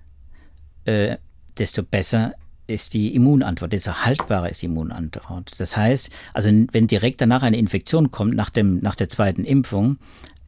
[0.86, 1.18] äh,
[1.58, 2.34] desto besser
[2.68, 5.60] ist die Immunantwort, desto haltbarer ist die Immunantwort.
[5.60, 9.98] Das heißt, also wenn direkt danach eine Infektion kommt, nach, dem, nach der zweiten Impfung,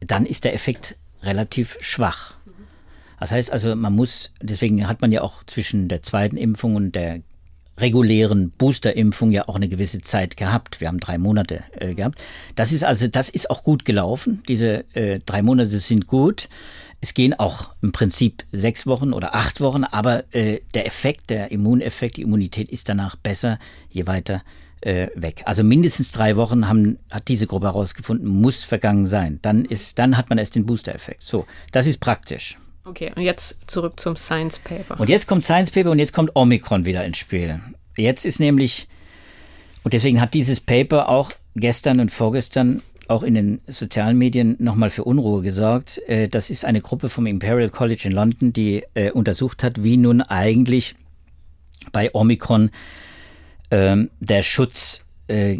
[0.00, 2.34] dann ist der Effekt relativ schwach.
[3.18, 6.92] Das heißt also, man muss, deswegen hat man ja auch zwischen der zweiten Impfung und
[6.92, 7.22] der
[7.78, 10.80] regulären Boosterimpfung ja auch eine gewisse Zeit gehabt.
[10.80, 12.20] Wir haben drei Monate äh, gehabt.
[12.54, 14.42] Das ist also, das ist auch gut gelaufen.
[14.48, 16.48] Diese äh, drei Monate sind gut.
[17.00, 21.50] Es gehen auch im Prinzip sechs Wochen oder acht Wochen, aber äh, der Effekt, der
[21.50, 23.58] Immuneffekt, die Immunität ist danach besser,
[23.90, 24.42] je weiter
[24.82, 25.42] äh, weg.
[25.46, 29.40] Also mindestens drei Wochen haben, hat diese Gruppe herausgefunden, muss vergangen sein.
[29.42, 31.22] Dann ist, dann hat man erst den Booster-Effekt.
[31.22, 32.58] So, das ist praktisch.
[32.84, 34.98] Okay, und jetzt zurück zum Science Paper.
[34.98, 37.60] Und jetzt kommt Science Paper und jetzt kommt Omikron wieder ins Spiel.
[37.96, 38.88] Jetzt ist nämlich,
[39.84, 44.90] und deswegen hat dieses Paper auch gestern und vorgestern auch in den sozialen Medien nochmal
[44.90, 45.98] für Unruhe gesorgt.
[46.08, 49.96] Äh, das ist eine Gruppe vom Imperial College in London, die äh, untersucht hat, wie
[49.96, 50.94] nun eigentlich
[51.92, 52.70] bei Omikron
[53.70, 55.58] ähm, der Schutz äh,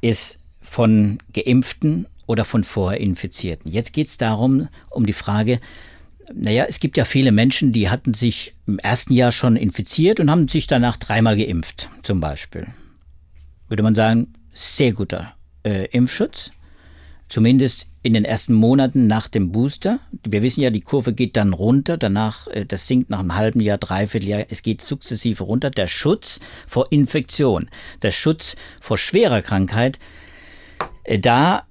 [0.00, 3.70] ist von Geimpften oder von Vorher-Infizierten.
[3.70, 5.60] Jetzt geht es darum, um die Frage,
[6.32, 10.30] naja, es gibt ja viele Menschen, die hatten sich im ersten Jahr schon infiziert und
[10.30, 12.66] haben sich danach dreimal geimpft, zum Beispiel.
[13.68, 15.34] Würde man sagen, sehr guter
[15.64, 16.52] äh, Impfschutz.
[17.28, 19.98] Zumindest in den ersten Monaten nach dem Booster.
[20.24, 23.60] Wir wissen ja, die Kurve geht dann runter, danach, äh, das sinkt nach einem halben
[23.60, 25.70] Jahr, dreiviertel Jahr, es geht sukzessive runter.
[25.70, 27.70] Der Schutz vor Infektion,
[28.02, 29.98] der Schutz vor schwerer Krankheit,
[31.04, 31.66] äh, da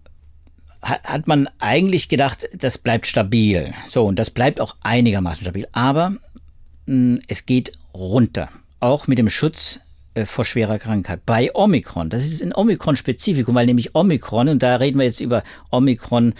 [0.83, 3.73] hat man eigentlich gedacht, das bleibt stabil.
[3.87, 5.67] So, und das bleibt auch einigermaßen stabil.
[5.71, 6.17] Aber mh,
[6.87, 8.49] hm, es geht runter.
[8.79, 9.79] Auch mit dem Schutz
[10.15, 11.25] äh, vor schwerer Krankheit.
[11.25, 15.43] Bei Omikron, das ist ein Omikron-Spezifikum, weil nämlich Omikron, und da reden wir jetzt über
[15.71, 16.33] Omikron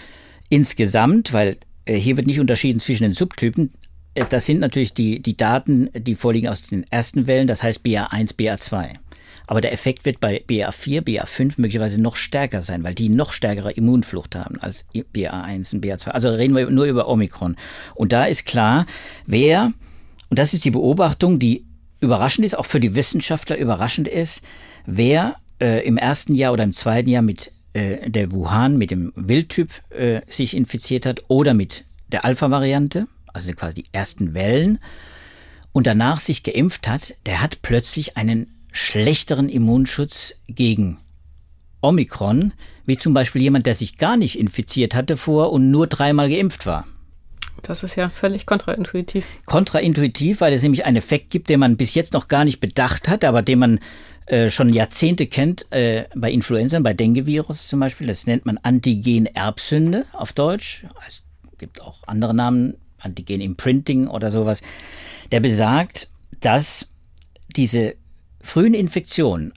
[0.48, 3.72] insgesamt, weil äh, hier wird nicht unterschieden zwischen den Subtypen.
[4.14, 7.84] Äh, das sind natürlich die, die Daten, die vorliegen aus den ersten Wellen, das heißt
[7.84, 8.94] BA1, BA2.
[9.46, 13.72] Aber der Effekt wird bei BA4, BA5 möglicherweise noch stärker sein, weil die noch stärkere
[13.72, 16.08] Immunflucht haben als BA1 und BA2.
[16.08, 17.56] Also reden wir nur über Omikron.
[17.94, 18.86] Und da ist klar,
[19.26, 19.72] wer,
[20.30, 21.66] und das ist die Beobachtung, die
[22.00, 24.42] überraschend ist, auch für die Wissenschaftler überraschend ist,
[24.86, 29.12] wer äh, im ersten Jahr oder im zweiten Jahr mit äh, der Wuhan, mit dem
[29.14, 34.78] Wildtyp äh, sich infiziert hat oder mit der Alpha-Variante, also quasi die ersten Wellen,
[35.72, 40.98] und danach sich geimpft hat, der hat plötzlich einen schlechteren Immunschutz gegen
[41.80, 42.52] Omikron,
[42.86, 46.66] wie zum Beispiel jemand, der sich gar nicht infiziert hatte vor und nur dreimal geimpft
[46.66, 46.84] war.
[47.62, 49.24] Das ist ja völlig kontraintuitiv.
[49.46, 53.08] Kontraintuitiv, weil es nämlich einen Effekt gibt, den man bis jetzt noch gar nicht bedacht
[53.08, 53.80] hat, aber den man
[54.26, 58.08] äh, schon Jahrzehnte kennt äh, bei Influenzern, bei Dengue-Virus zum Beispiel.
[58.08, 60.84] Das nennt man Antigen-Erbsünde auf Deutsch.
[61.06, 61.22] Es
[61.58, 64.62] gibt auch andere Namen, Antigen-Imprinting oder sowas.
[65.30, 66.08] Der besagt,
[66.40, 66.88] dass
[67.54, 67.94] diese
[68.44, 69.52] frühen Infektionen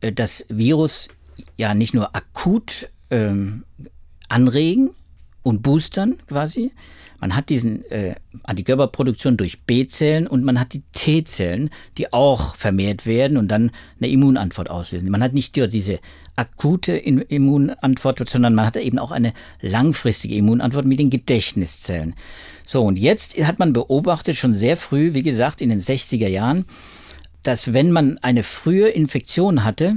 [0.00, 1.08] äh, das Virus
[1.56, 3.64] ja nicht nur akut ähm,
[4.28, 4.90] anregen
[5.42, 6.72] und boostern quasi,
[7.20, 13.06] man hat diesen äh, Antikörperproduktion durch B-Zellen und man hat die T-Zellen, die auch vermehrt
[13.06, 15.08] werden und dann eine Immunantwort auslösen.
[15.08, 16.00] Man hat nicht nur diese
[16.34, 22.14] akute Immunantwort, sondern man hat eben auch eine langfristige Immunantwort mit den Gedächtniszellen.
[22.64, 26.64] So, und jetzt hat man beobachtet, schon sehr früh, wie gesagt, in den 60er Jahren,
[27.42, 29.96] dass wenn man eine frühe Infektion hatte,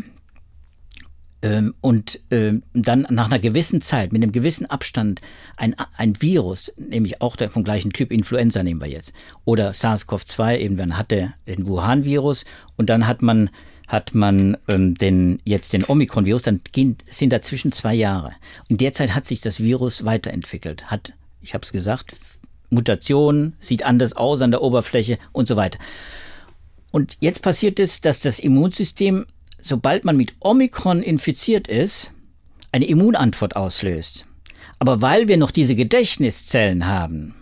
[1.45, 5.21] ähm, und ähm, dann nach einer gewissen Zeit, mit einem gewissen Abstand,
[5.57, 10.57] ein, ein Virus, nämlich auch der, vom gleichen Typ Influenza nehmen wir jetzt, oder SARS-CoV-2,
[10.57, 12.45] eben man hatte den Wuhan-Virus
[12.77, 13.51] und dann hat man
[13.87, 18.31] hat man ähm, den, jetzt den Omikron-Virus, dann gehen, sind dazwischen zwei Jahre.
[18.67, 22.15] Und derzeit hat sich das Virus weiterentwickelt, hat, ich habe es gesagt,
[22.71, 25.77] Mutationen, sieht anders aus an der Oberfläche und so weiter.
[26.95, 29.25] Und jetzt passiert es, dass das Immunsystem
[29.65, 32.11] sobald man mit Omikron infiziert ist,
[32.71, 34.27] eine Immunantwort auslöst.
[34.77, 37.33] Aber weil wir noch diese Gedächtniszellen haben,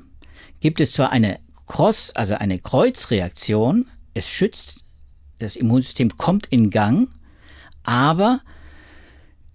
[0.62, 4.86] gibt es zwar eine Cross, also eine Kreuzreaktion, es schützt,
[5.40, 7.10] das Immunsystem kommt in Gang,
[7.84, 8.40] aber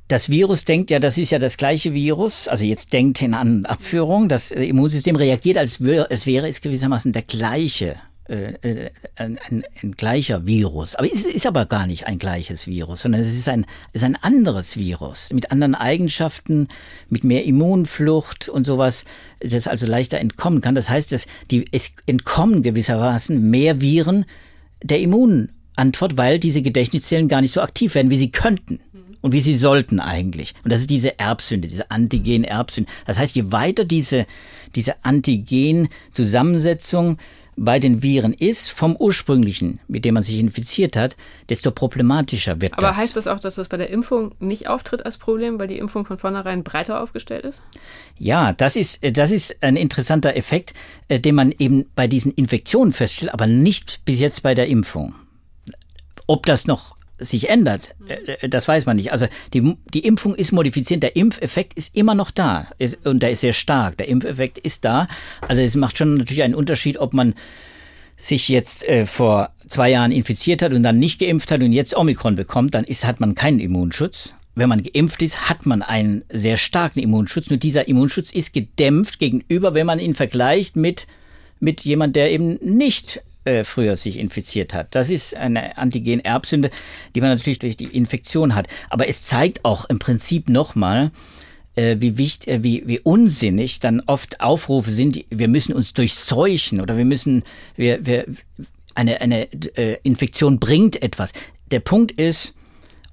[0.09, 4.29] das Virus denkt ja, das ist ja das gleiche Virus, also jetzt denkt in Abführung,
[4.29, 7.97] das Immunsystem reagiert, als wäre es gewissermaßen der gleiche
[8.29, 10.95] äh, äh, ein, ein, ein, gleicher Virus.
[10.95, 13.65] Aber es ist aber gar nicht ein gleiches Virus, sondern es ist ein,
[13.95, 16.69] ist ein anderes Virus mit anderen Eigenschaften,
[17.09, 19.07] mit mehr Immunflucht und sowas,
[19.41, 20.75] das also leichter entkommen kann.
[20.75, 24.27] Das heißt, dass die, es entkommen gewissermaßen mehr Viren
[24.83, 28.81] der Immunantwort, weil diese Gedächtniszellen gar nicht so aktiv werden, wie sie könnten
[29.23, 30.53] und wie sie sollten eigentlich.
[30.65, 32.91] Und das ist diese Erbsünde, diese Antigen-Erbsünde.
[33.07, 34.27] Das heißt, je weiter diese,
[34.75, 37.17] diese Antigen-Zusammensetzung
[37.59, 41.17] bei den Viren ist, vom ursprünglichen, mit dem man sich infiziert hat,
[41.49, 42.91] desto problematischer wird Aber das.
[42.91, 45.79] Aber heißt das auch, dass das bei der Impfung nicht auftritt als Problem, weil die
[45.79, 47.61] Impfung von vornherein breiter aufgestellt ist?
[48.19, 50.73] Ja, das ist, das ist ein interessanter Effekt,
[51.09, 55.15] äh, den man eben bei diesen Infektionen feststellt, aber nicht bis jetzt bei der Impfung.
[56.27, 59.13] Ob das noch sich ändert, äh, äh, das weiß man nicht.
[59.13, 63.31] Also die, die Impfung ist modifiziert, der Impfeffekt ist immer noch da ist, und der
[63.31, 63.99] ist sehr stark.
[63.99, 65.09] Der Impfeffekt ist da.
[65.41, 67.35] Also es macht schon natürlich einen Unterschied, ob man
[68.17, 71.97] sich jetzt äh, vor zwei Jahren infiziert hat und dann nicht geimpft hat und jetzt
[71.97, 74.33] Omikron bekommt, dann ist, hat man keinen Immunschutz.
[74.55, 77.49] Wenn man geimpft ist, hat man einen sehr starken Immunschutz.
[77.49, 81.07] Nur dieser Immunschutz ist gedämpft gegenüber, wenn man ihn vergleicht mit
[81.61, 84.95] mit jemand, der eben nicht äh, früher sich infiziert hat.
[84.95, 86.71] Das ist eine Antigen-Erbsünde,
[87.15, 88.69] die man natürlich durch die Infektion hat.
[88.91, 91.11] Aber es zeigt auch im Prinzip nochmal,
[91.75, 92.09] äh, wie
[92.47, 97.45] äh, wie, wie unsinnig dann oft Aufrufe sind, wir müssen uns durchseuchen oder wir müssen,
[97.77, 98.27] wir, wir,
[98.95, 99.45] eine, eine
[100.03, 101.33] Infektion bringt etwas.
[101.71, 102.55] Der Punkt ist,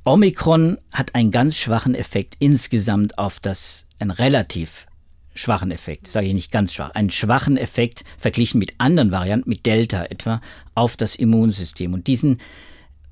[0.03, 4.87] Omikron hat einen ganz schwachen Effekt insgesamt auf das, ein relativ
[5.35, 9.65] schwachen Effekt, sage ich nicht ganz schwach, einen schwachen Effekt verglichen mit anderen Varianten, mit
[9.65, 10.41] Delta etwa,
[10.73, 11.93] auf das Immunsystem.
[11.93, 12.39] Und diesen,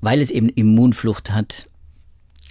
[0.00, 1.68] weil es eben Immunflucht hat,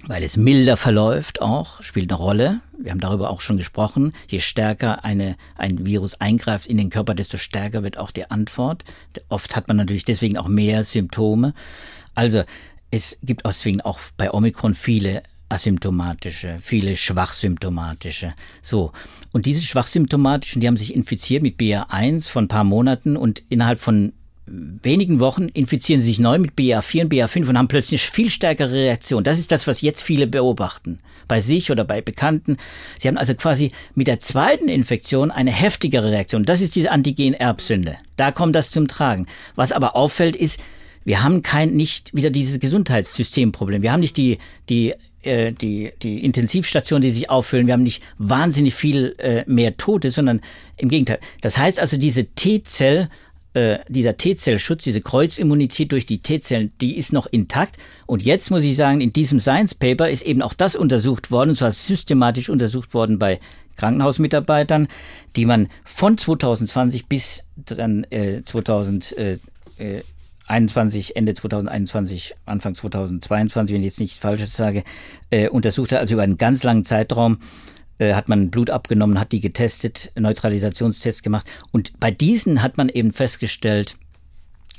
[0.05, 2.61] weil es milder verläuft auch, spielt eine Rolle.
[2.77, 4.11] Wir haben darüber auch schon gesprochen.
[4.27, 8.83] Je stärker eine, ein Virus eingreift in den Körper, desto stärker wird auch die Antwort.
[9.29, 11.53] Oft hat man natürlich deswegen auch mehr Symptome.
[12.15, 12.43] Also
[12.91, 15.23] es gibt deswegen auch bei Omikron viele
[15.53, 18.33] asymptomatische, viele schwachsymptomatische.
[18.61, 18.91] So.
[19.31, 23.79] Und diese schwachsymptomatischen, die haben sich infiziert mit BA1 von ein paar Monaten und innerhalb
[23.79, 24.13] von
[24.45, 28.73] wenigen Wochen infizieren sie sich neu mit BA4 und BA5 und haben plötzlich viel stärkere
[28.73, 29.23] Reaktion.
[29.23, 30.99] Das ist das, was jetzt viele beobachten.
[31.27, 32.57] Bei sich oder bei Bekannten.
[32.99, 36.43] Sie haben also quasi mit der zweiten Infektion eine heftigere Reaktion.
[36.43, 37.95] Das ist diese Antigen-Erbsünde.
[38.17, 39.27] Da kommt das zum Tragen.
[39.55, 40.61] Was aber auffällt, ist,
[41.05, 43.81] wir haben kein, nicht wieder dieses Gesundheitssystemproblem.
[43.81, 44.37] Wir haben nicht die,
[44.69, 44.93] die
[45.23, 47.67] äh, die, die Intensivstationen, die sich auffüllen.
[47.67, 50.41] Wir haben nicht wahnsinnig viel äh, mehr Tote, sondern
[50.77, 51.19] im Gegenteil.
[51.41, 53.09] Das heißt also, diese T-Zell,
[53.53, 57.77] äh, dieser T-Zellschutz, diese Kreuzimmunität durch die T-Zellen, die ist noch intakt.
[58.05, 61.51] Und jetzt muss ich sagen, in diesem Science Paper ist eben auch das untersucht worden,
[61.51, 63.39] und zwar systematisch untersucht worden bei
[63.75, 64.87] Krankenhausmitarbeitern,
[65.35, 69.37] die man von 2020 bis dann äh, 2000 äh,
[70.47, 74.83] 21, Ende 2021, Anfang 2022, wenn ich jetzt nichts Falsches sage,
[75.29, 77.39] äh, untersucht hat, also über einen ganz langen Zeitraum,
[77.99, 81.47] äh, hat man Blut abgenommen, hat die getestet, Neutralisationstests gemacht.
[81.71, 83.97] Und bei diesen hat man eben festgestellt,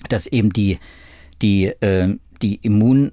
[0.09, 0.79] dass eben die,
[1.41, 3.13] die, äh, die Immun,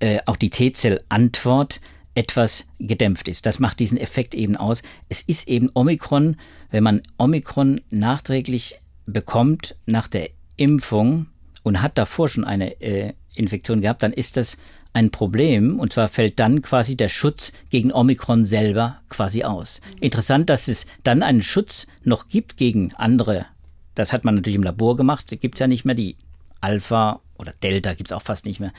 [0.00, 1.80] äh, auch die T-Zell-Antwort
[2.14, 3.46] etwas gedämpft ist.
[3.46, 4.82] Das macht diesen Effekt eben aus.
[5.08, 6.36] Es ist eben Omikron,
[6.70, 11.26] wenn man Omikron nachträglich bekommt nach der Impfung,
[11.66, 14.56] und hat davor schon eine äh, Infektion gehabt, dann ist das
[14.92, 19.80] ein Problem und zwar fällt dann quasi der Schutz gegen Omikron selber quasi aus.
[20.00, 23.46] Interessant, dass es dann einen Schutz noch gibt gegen andere.
[23.96, 25.96] Das hat man natürlich im Labor gemacht, gibt es ja nicht mehr.
[25.96, 26.14] Die
[26.60, 28.72] Alpha oder Delta gibt es auch fast nicht mehr,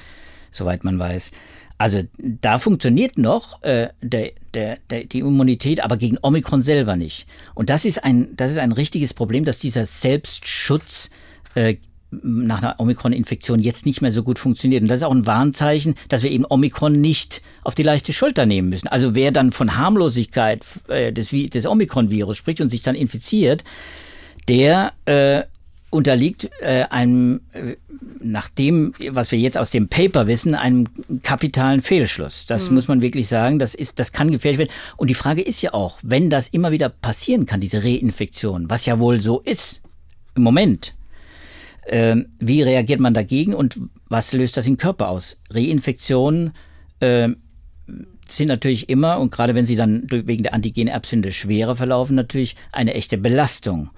[0.51, 1.31] soweit man weiß.
[1.77, 7.27] Also da funktioniert noch äh, der, der, der, die Immunität, aber gegen Omikron selber nicht.
[7.53, 11.09] Und das ist ein, das ist ein richtiges Problem, dass dieser Selbstschutz
[11.53, 11.75] äh,
[12.09, 14.81] nach einer Omikron-Infektion jetzt nicht mehr so gut funktioniert.
[14.81, 18.45] Und das ist auch ein Warnzeichen, dass wir eben Omikron nicht auf die leichte Schulter
[18.45, 18.87] nehmen müssen.
[18.87, 23.65] Also wer dann von Harmlosigkeit äh, des, des Omikron-Virus spricht und sich dann infiziert,
[24.47, 25.43] der äh,
[25.89, 27.75] unterliegt äh, einem, äh,
[28.21, 30.87] nach dem, was wir jetzt aus dem Paper wissen, einem
[31.23, 32.45] kapitalen Fehlschluss.
[32.45, 32.75] Das mhm.
[32.75, 33.59] muss man wirklich sagen.
[33.59, 34.71] Das ist, das kann gefährlich werden.
[34.97, 38.85] Und die Frage ist ja auch, wenn das immer wieder passieren kann, diese Reinfektion, was
[38.85, 39.81] ja wohl so ist
[40.35, 40.96] im Moment,
[41.88, 43.79] äh, wie reagiert man dagegen und
[44.09, 45.39] was löst das im Körper aus?
[45.49, 46.51] Reinfektionen
[46.99, 47.29] äh,
[48.27, 52.93] sind natürlich immer, und gerade wenn sie dann wegen der Antigenerbsünde schwerer verlaufen, natürlich eine
[52.93, 53.89] echte Belastung.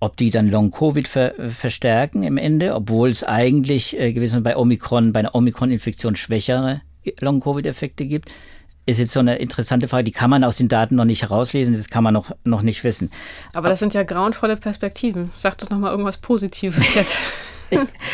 [0.00, 5.12] Ob die dann Long-Covid ver verstärken im Ende, obwohl es eigentlich äh, gewissen bei Omikron,
[5.12, 6.82] bei einer Omikron-Infektion schwächere
[7.20, 8.30] Long-Covid-Effekte gibt,
[8.88, 11.74] ist jetzt so eine interessante Frage, die kann man aus den Daten noch nicht herauslesen,
[11.74, 13.10] das kann man noch, noch nicht wissen.
[13.52, 15.30] Aber das sind ja grauenvolle Perspektiven.
[15.36, 17.18] Sag doch noch mal irgendwas Positives jetzt.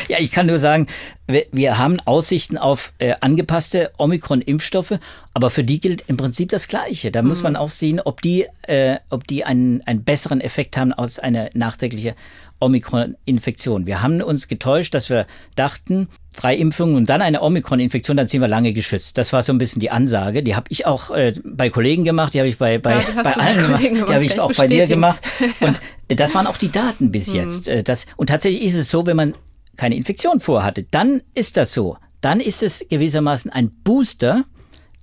[0.09, 0.89] ja, ich kann nur sagen,
[1.29, 4.99] wir, wir haben Aussichten auf äh, angepasste Omikron-Impfstoffe,
[5.35, 7.11] aber für die gilt im Prinzip das Gleiche.
[7.11, 7.29] Da mhm.
[7.29, 11.19] muss man auch sehen, ob die, äh, ob die einen, einen besseren Effekt haben als
[11.19, 12.15] eine nachträgliche
[12.61, 13.85] Omikron-Infektion.
[13.85, 15.27] Wir haben uns getäuscht, dass wir
[15.57, 19.19] dachten, drei Impfungen und dann eine Omikron-Infektion, dann sind wir lange geschützt.
[19.19, 20.43] Das war so ein bisschen die Ansage.
[20.43, 23.35] Die habe ich auch äh, bei Kollegen gemacht, die habe ich bei, bei, ja, bei
[23.35, 25.23] allen gemacht, gemacht, die habe ich auch bei dir gemacht.
[25.61, 26.17] Und ja.
[26.17, 27.35] das waren auch die Daten bis mhm.
[27.35, 27.69] jetzt.
[27.69, 29.35] Äh, das, und tatsächlich ist es so, wenn man
[29.77, 31.97] keine Infektion vorhatte, dann ist das so.
[32.21, 34.45] Dann ist es gewissermaßen ein Booster.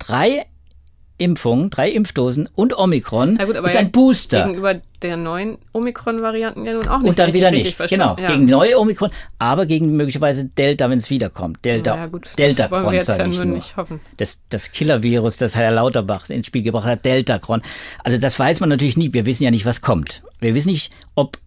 [0.08, 0.46] Drei
[1.22, 4.44] Impfungen, drei Impfdosen und Omikron gut, ist ein Booster.
[4.46, 7.10] Gegenüber der neuen Omikron-Varianten ja nun auch nicht.
[7.10, 8.16] Und dann wieder nicht, genau.
[8.20, 8.32] Ja.
[8.32, 11.64] Gegen neue Omikron, aber gegen möglicherweise Delta, wenn es wiederkommt.
[11.64, 14.00] Delta, ja, gut, Delta das wir jetzt ja nur nicht hoffen.
[14.18, 17.62] Das, das Killer-Virus, das Herr Lauterbach ins Spiel gebracht hat, Delta-Cron.
[18.04, 19.14] Also das weiß man natürlich nie.
[19.14, 20.24] Wir wissen ja nicht, was kommt.
[20.40, 21.38] Wir wissen nicht, ob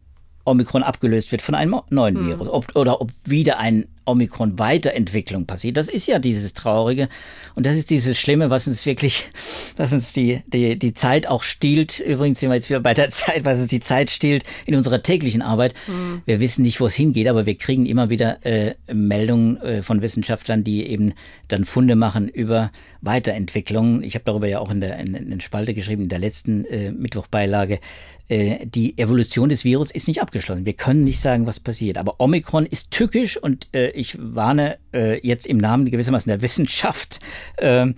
[0.45, 2.29] Omikron abgelöst wird von einem neuen hm.
[2.29, 5.77] Virus ob, oder ob wieder ein Omikron-Weiterentwicklung passiert.
[5.77, 7.09] Das ist ja dieses Traurige
[7.55, 9.25] und das ist dieses Schlimme, was uns wirklich,
[9.77, 12.01] was uns die, die, die Zeit auch stiehlt.
[12.01, 15.03] Übrigens sind wir jetzt wieder bei der Zeit, was uns die Zeit stiehlt in unserer
[15.03, 15.75] täglichen Arbeit.
[15.87, 16.23] Mhm.
[16.25, 20.03] Wir wissen nicht, wo es hingeht, aber wir kriegen immer wieder äh, Meldungen äh, von
[20.03, 21.15] Wissenschaftlern, die eben
[21.49, 24.03] dann Funde machen über Weiterentwicklung.
[24.03, 26.91] Ich habe darüber ja auch in der, in, in Spalte geschrieben, in der letzten äh,
[26.91, 27.81] Mittwochbeilage.
[28.29, 30.65] Äh, die Evolution des Virus ist nicht abgeschlossen.
[30.65, 31.99] Wir können nicht sagen, was passiert.
[31.99, 37.21] Aber Omikron ist tückisch und äh, ich warne äh, jetzt im Namen gewissermaßen der Wissenschaft
[37.59, 37.95] ähm,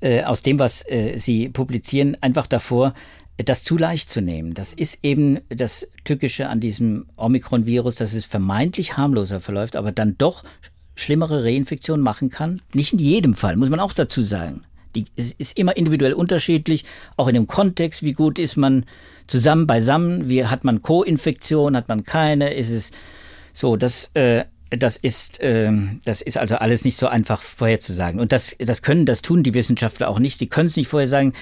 [0.00, 2.94] äh, aus dem, was äh, Sie publizieren, einfach davor,
[3.36, 4.54] das zu leicht zu nehmen.
[4.54, 10.18] Das ist eben das Tückische an diesem Omikron-Virus, dass es vermeintlich harmloser verläuft, aber dann
[10.18, 10.44] doch
[10.96, 12.60] schlimmere Reinfektionen machen kann.
[12.74, 14.64] Nicht in jedem Fall, muss man auch dazu sagen.
[14.96, 16.84] Die, es ist immer individuell unterschiedlich,
[17.16, 18.84] auch in dem Kontext, wie gut ist man
[19.28, 22.90] zusammen beisammen, wie hat man Co-Infektion, hat man keine, ist es
[23.52, 25.72] so, das, äh, das ist, äh,
[26.04, 28.20] das ist also alles nicht so einfach vorherzusagen.
[28.20, 30.38] Und das, das können, das tun die Wissenschaftler auch nicht.
[30.38, 31.32] Sie können es nicht vorhersagen.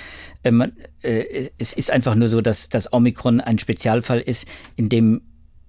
[0.42, 0.72] Äh, man,
[1.02, 4.46] äh, es ist einfach nur so, dass das Omikron ein Spezialfall ist,
[4.76, 5.22] in dem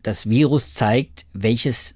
[0.04, 1.96] das Virus zeigt, welches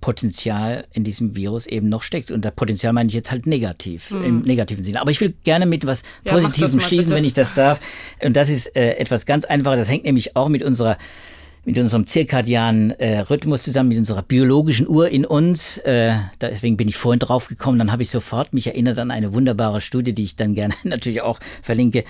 [0.00, 2.30] Potenzial in diesem Virus eben noch steckt.
[2.30, 4.24] Und das Potenzial meine ich jetzt halt negativ, mhm.
[4.24, 5.00] im negativen Sinne.
[5.00, 7.16] Aber ich will gerne mit was ja, Positivem schließen, bitte.
[7.16, 7.80] wenn ich das darf.
[8.22, 9.80] Und das ist äh, etwas ganz Einfaches.
[9.80, 10.96] Das hängt nämlich auch mit unserer
[11.66, 15.78] mit unserem zirkadianen äh, Rhythmus zusammen, mit unserer biologischen Uhr in uns.
[15.78, 17.78] Äh, deswegen bin ich vorhin drauf gekommen.
[17.80, 21.22] Dann habe ich sofort mich erinnert an eine wunderbare Studie, die ich dann gerne natürlich
[21.22, 22.04] auch verlinke,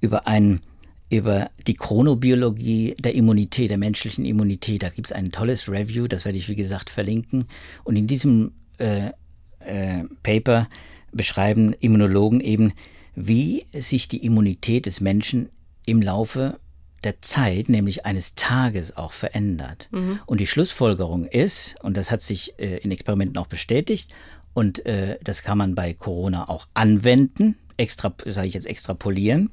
[0.00, 0.62] über einen
[1.10, 4.82] über die Chronobiologie der Immunität, der menschlichen Immunität.
[4.82, 7.44] Da gibt es ein tolles Review, das werde ich wie gesagt verlinken.
[7.84, 9.10] Und in diesem äh,
[9.58, 10.70] äh, Paper
[11.12, 12.72] beschreiben Immunologen eben,
[13.14, 15.50] wie sich die Immunität des Menschen
[15.84, 16.58] im Laufe
[17.04, 19.88] der Zeit, nämlich eines Tages, auch verändert.
[19.90, 20.20] Mhm.
[20.26, 24.12] Und die Schlussfolgerung ist, und das hat sich äh, in Experimenten auch bestätigt,
[24.54, 29.50] und äh, das kann man bei Corona auch anwenden, extra, sage ich jetzt extrapolieren,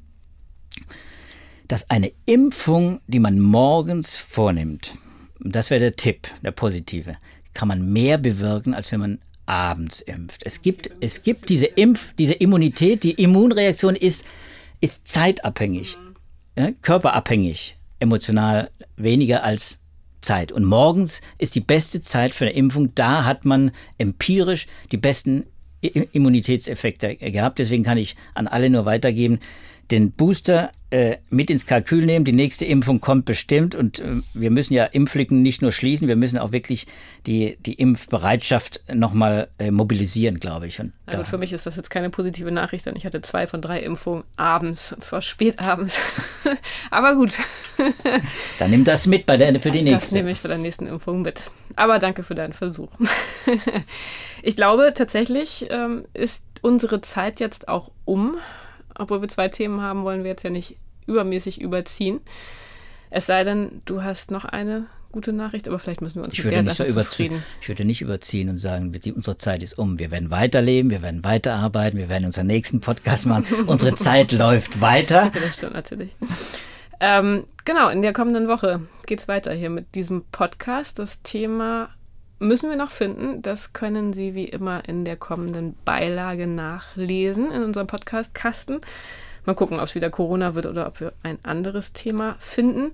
[1.67, 4.95] dass eine Impfung, die man morgens vornimmt,
[5.39, 7.15] das wäre der Tipp, der positive,
[7.53, 10.45] kann man mehr bewirken, als wenn man abends impft.
[10.45, 14.25] Es gibt, es gibt diese Impf, diese Immunität, die Immunreaktion ist,
[14.81, 15.97] ist zeitabhängig,
[16.59, 19.79] ja, körperabhängig, emotional weniger als
[20.19, 20.51] Zeit.
[20.51, 22.93] Und morgens ist die beste Zeit für eine Impfung.
[22.95, 25.45] Da hat man empirisch die besten
[25.81, 27.59] Immunitätseffekte gehabt.
[27.59, 29.39] Deswegen kann ich an alle nur weitergeben,
[29.91, 32.25] den Booster äh, mit ins Kalkül nehmen.
[32.25, 36.15] Die nächste Impfung kommt bestimmt und äh, wir müssen ja Impflücken nicht nur schließen, wir
[36.15, 36.87] müssen auch wirklich
[37.27, 40.79] die, die Impfbereitschaft nochmal äh, mobilisieren, glaube ich.
[40.79, 43.61] Und also für mich ist das jetzt keine positive Nachricht, denn ich hatte zwei von
[43.61, 45.99] drei Impfungen abends, und zwar spät abends.
[46.91, 47.33] Aber gut.
[48.59, 49.99] Dann nimm das mit bei der, für die nächste.
[49.99, 51.51] Das nehme ich für die nächsten Impfung mit.
[51.75, 52.89] Aber danke für deinen Versuch.
[54.41, 58.37] ich glaube tatsächlich ähm, ist unsere Zeit jetzt auch um
[58.99, 60.77] obwohl wir zwei Themen haben, wollen wir jetzt ja nicht
[61.07, 62.21] übermäßig überziehen.
[63.09, 66.43] Es sei denn, du hast noch eine gute Nachricht, aber vielleicht müssen wir uns ich
[66.43, 67.43] der nicht so zufrieden.
[67.61, 69.97] Ich würde nicht überziehen und sagen, unsere Zeit ist um.
[69.97, 73.45] Wir werden weiterleben, wir werden weiterarbeiten, wir werden unseren nächsten Podcast machen.
[73.65, 75.31] unsere Zeit läuft weiter.
[75.39, 76.11] Das stimmt natürlich.
[76.99, 80.99] Ähm, genau, in der kommenden Woche geht es weiter hier mit diesem Podcast.
[80.99, 81.89] Das Thema
[82.39, 83.41] müssen wir noch finden.
[83.41, 88.81] Das können Sie wie immer in der kommenden Beilage nachlesen in unserem Podcast-Kasten.
[89.45, 92.91] Mal gucken, ob es wieder Corona wird oder ob wir ein anderes Thema finden.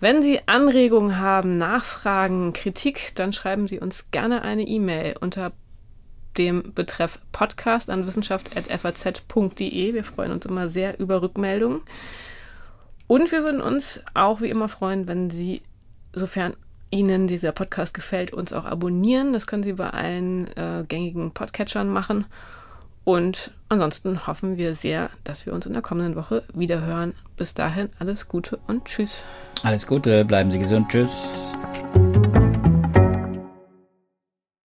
[0.00, 5.52] Wenn Sie Anregungen haben, Nachfragen, Kritik, dann schreiben Sie uns gerne eine E-Mail unter
[6.38, 9.94] dem Betreff Podcast an wissenschaft.faz.de.
[9.94, 11.82] Wir freuen uns immer sehr über Rückmeldungen.
[13.06, 15.62] Und wir würden uns auch wie immer freuen, wenn Sie,
[16.12, 16.54] sofern
[16.90, 19.32] Ihnen dieser Podcast gefällt, uns auch abonnieren.
[19.32, 22.26] Das können Sie bei allen äh, gängigen Podcatchern machen.
[23.04, 27.14] Und ansonsten hoffen wir sehr, dass wir uns in der kommenden Woche wieder hören.
[27.36, 29.24] Bis dahin alles Gute und tschüss.
[29.62, 30.88] Alles Gute, bleiben Sie gesund.
[30.88, 31.10] Tschüss.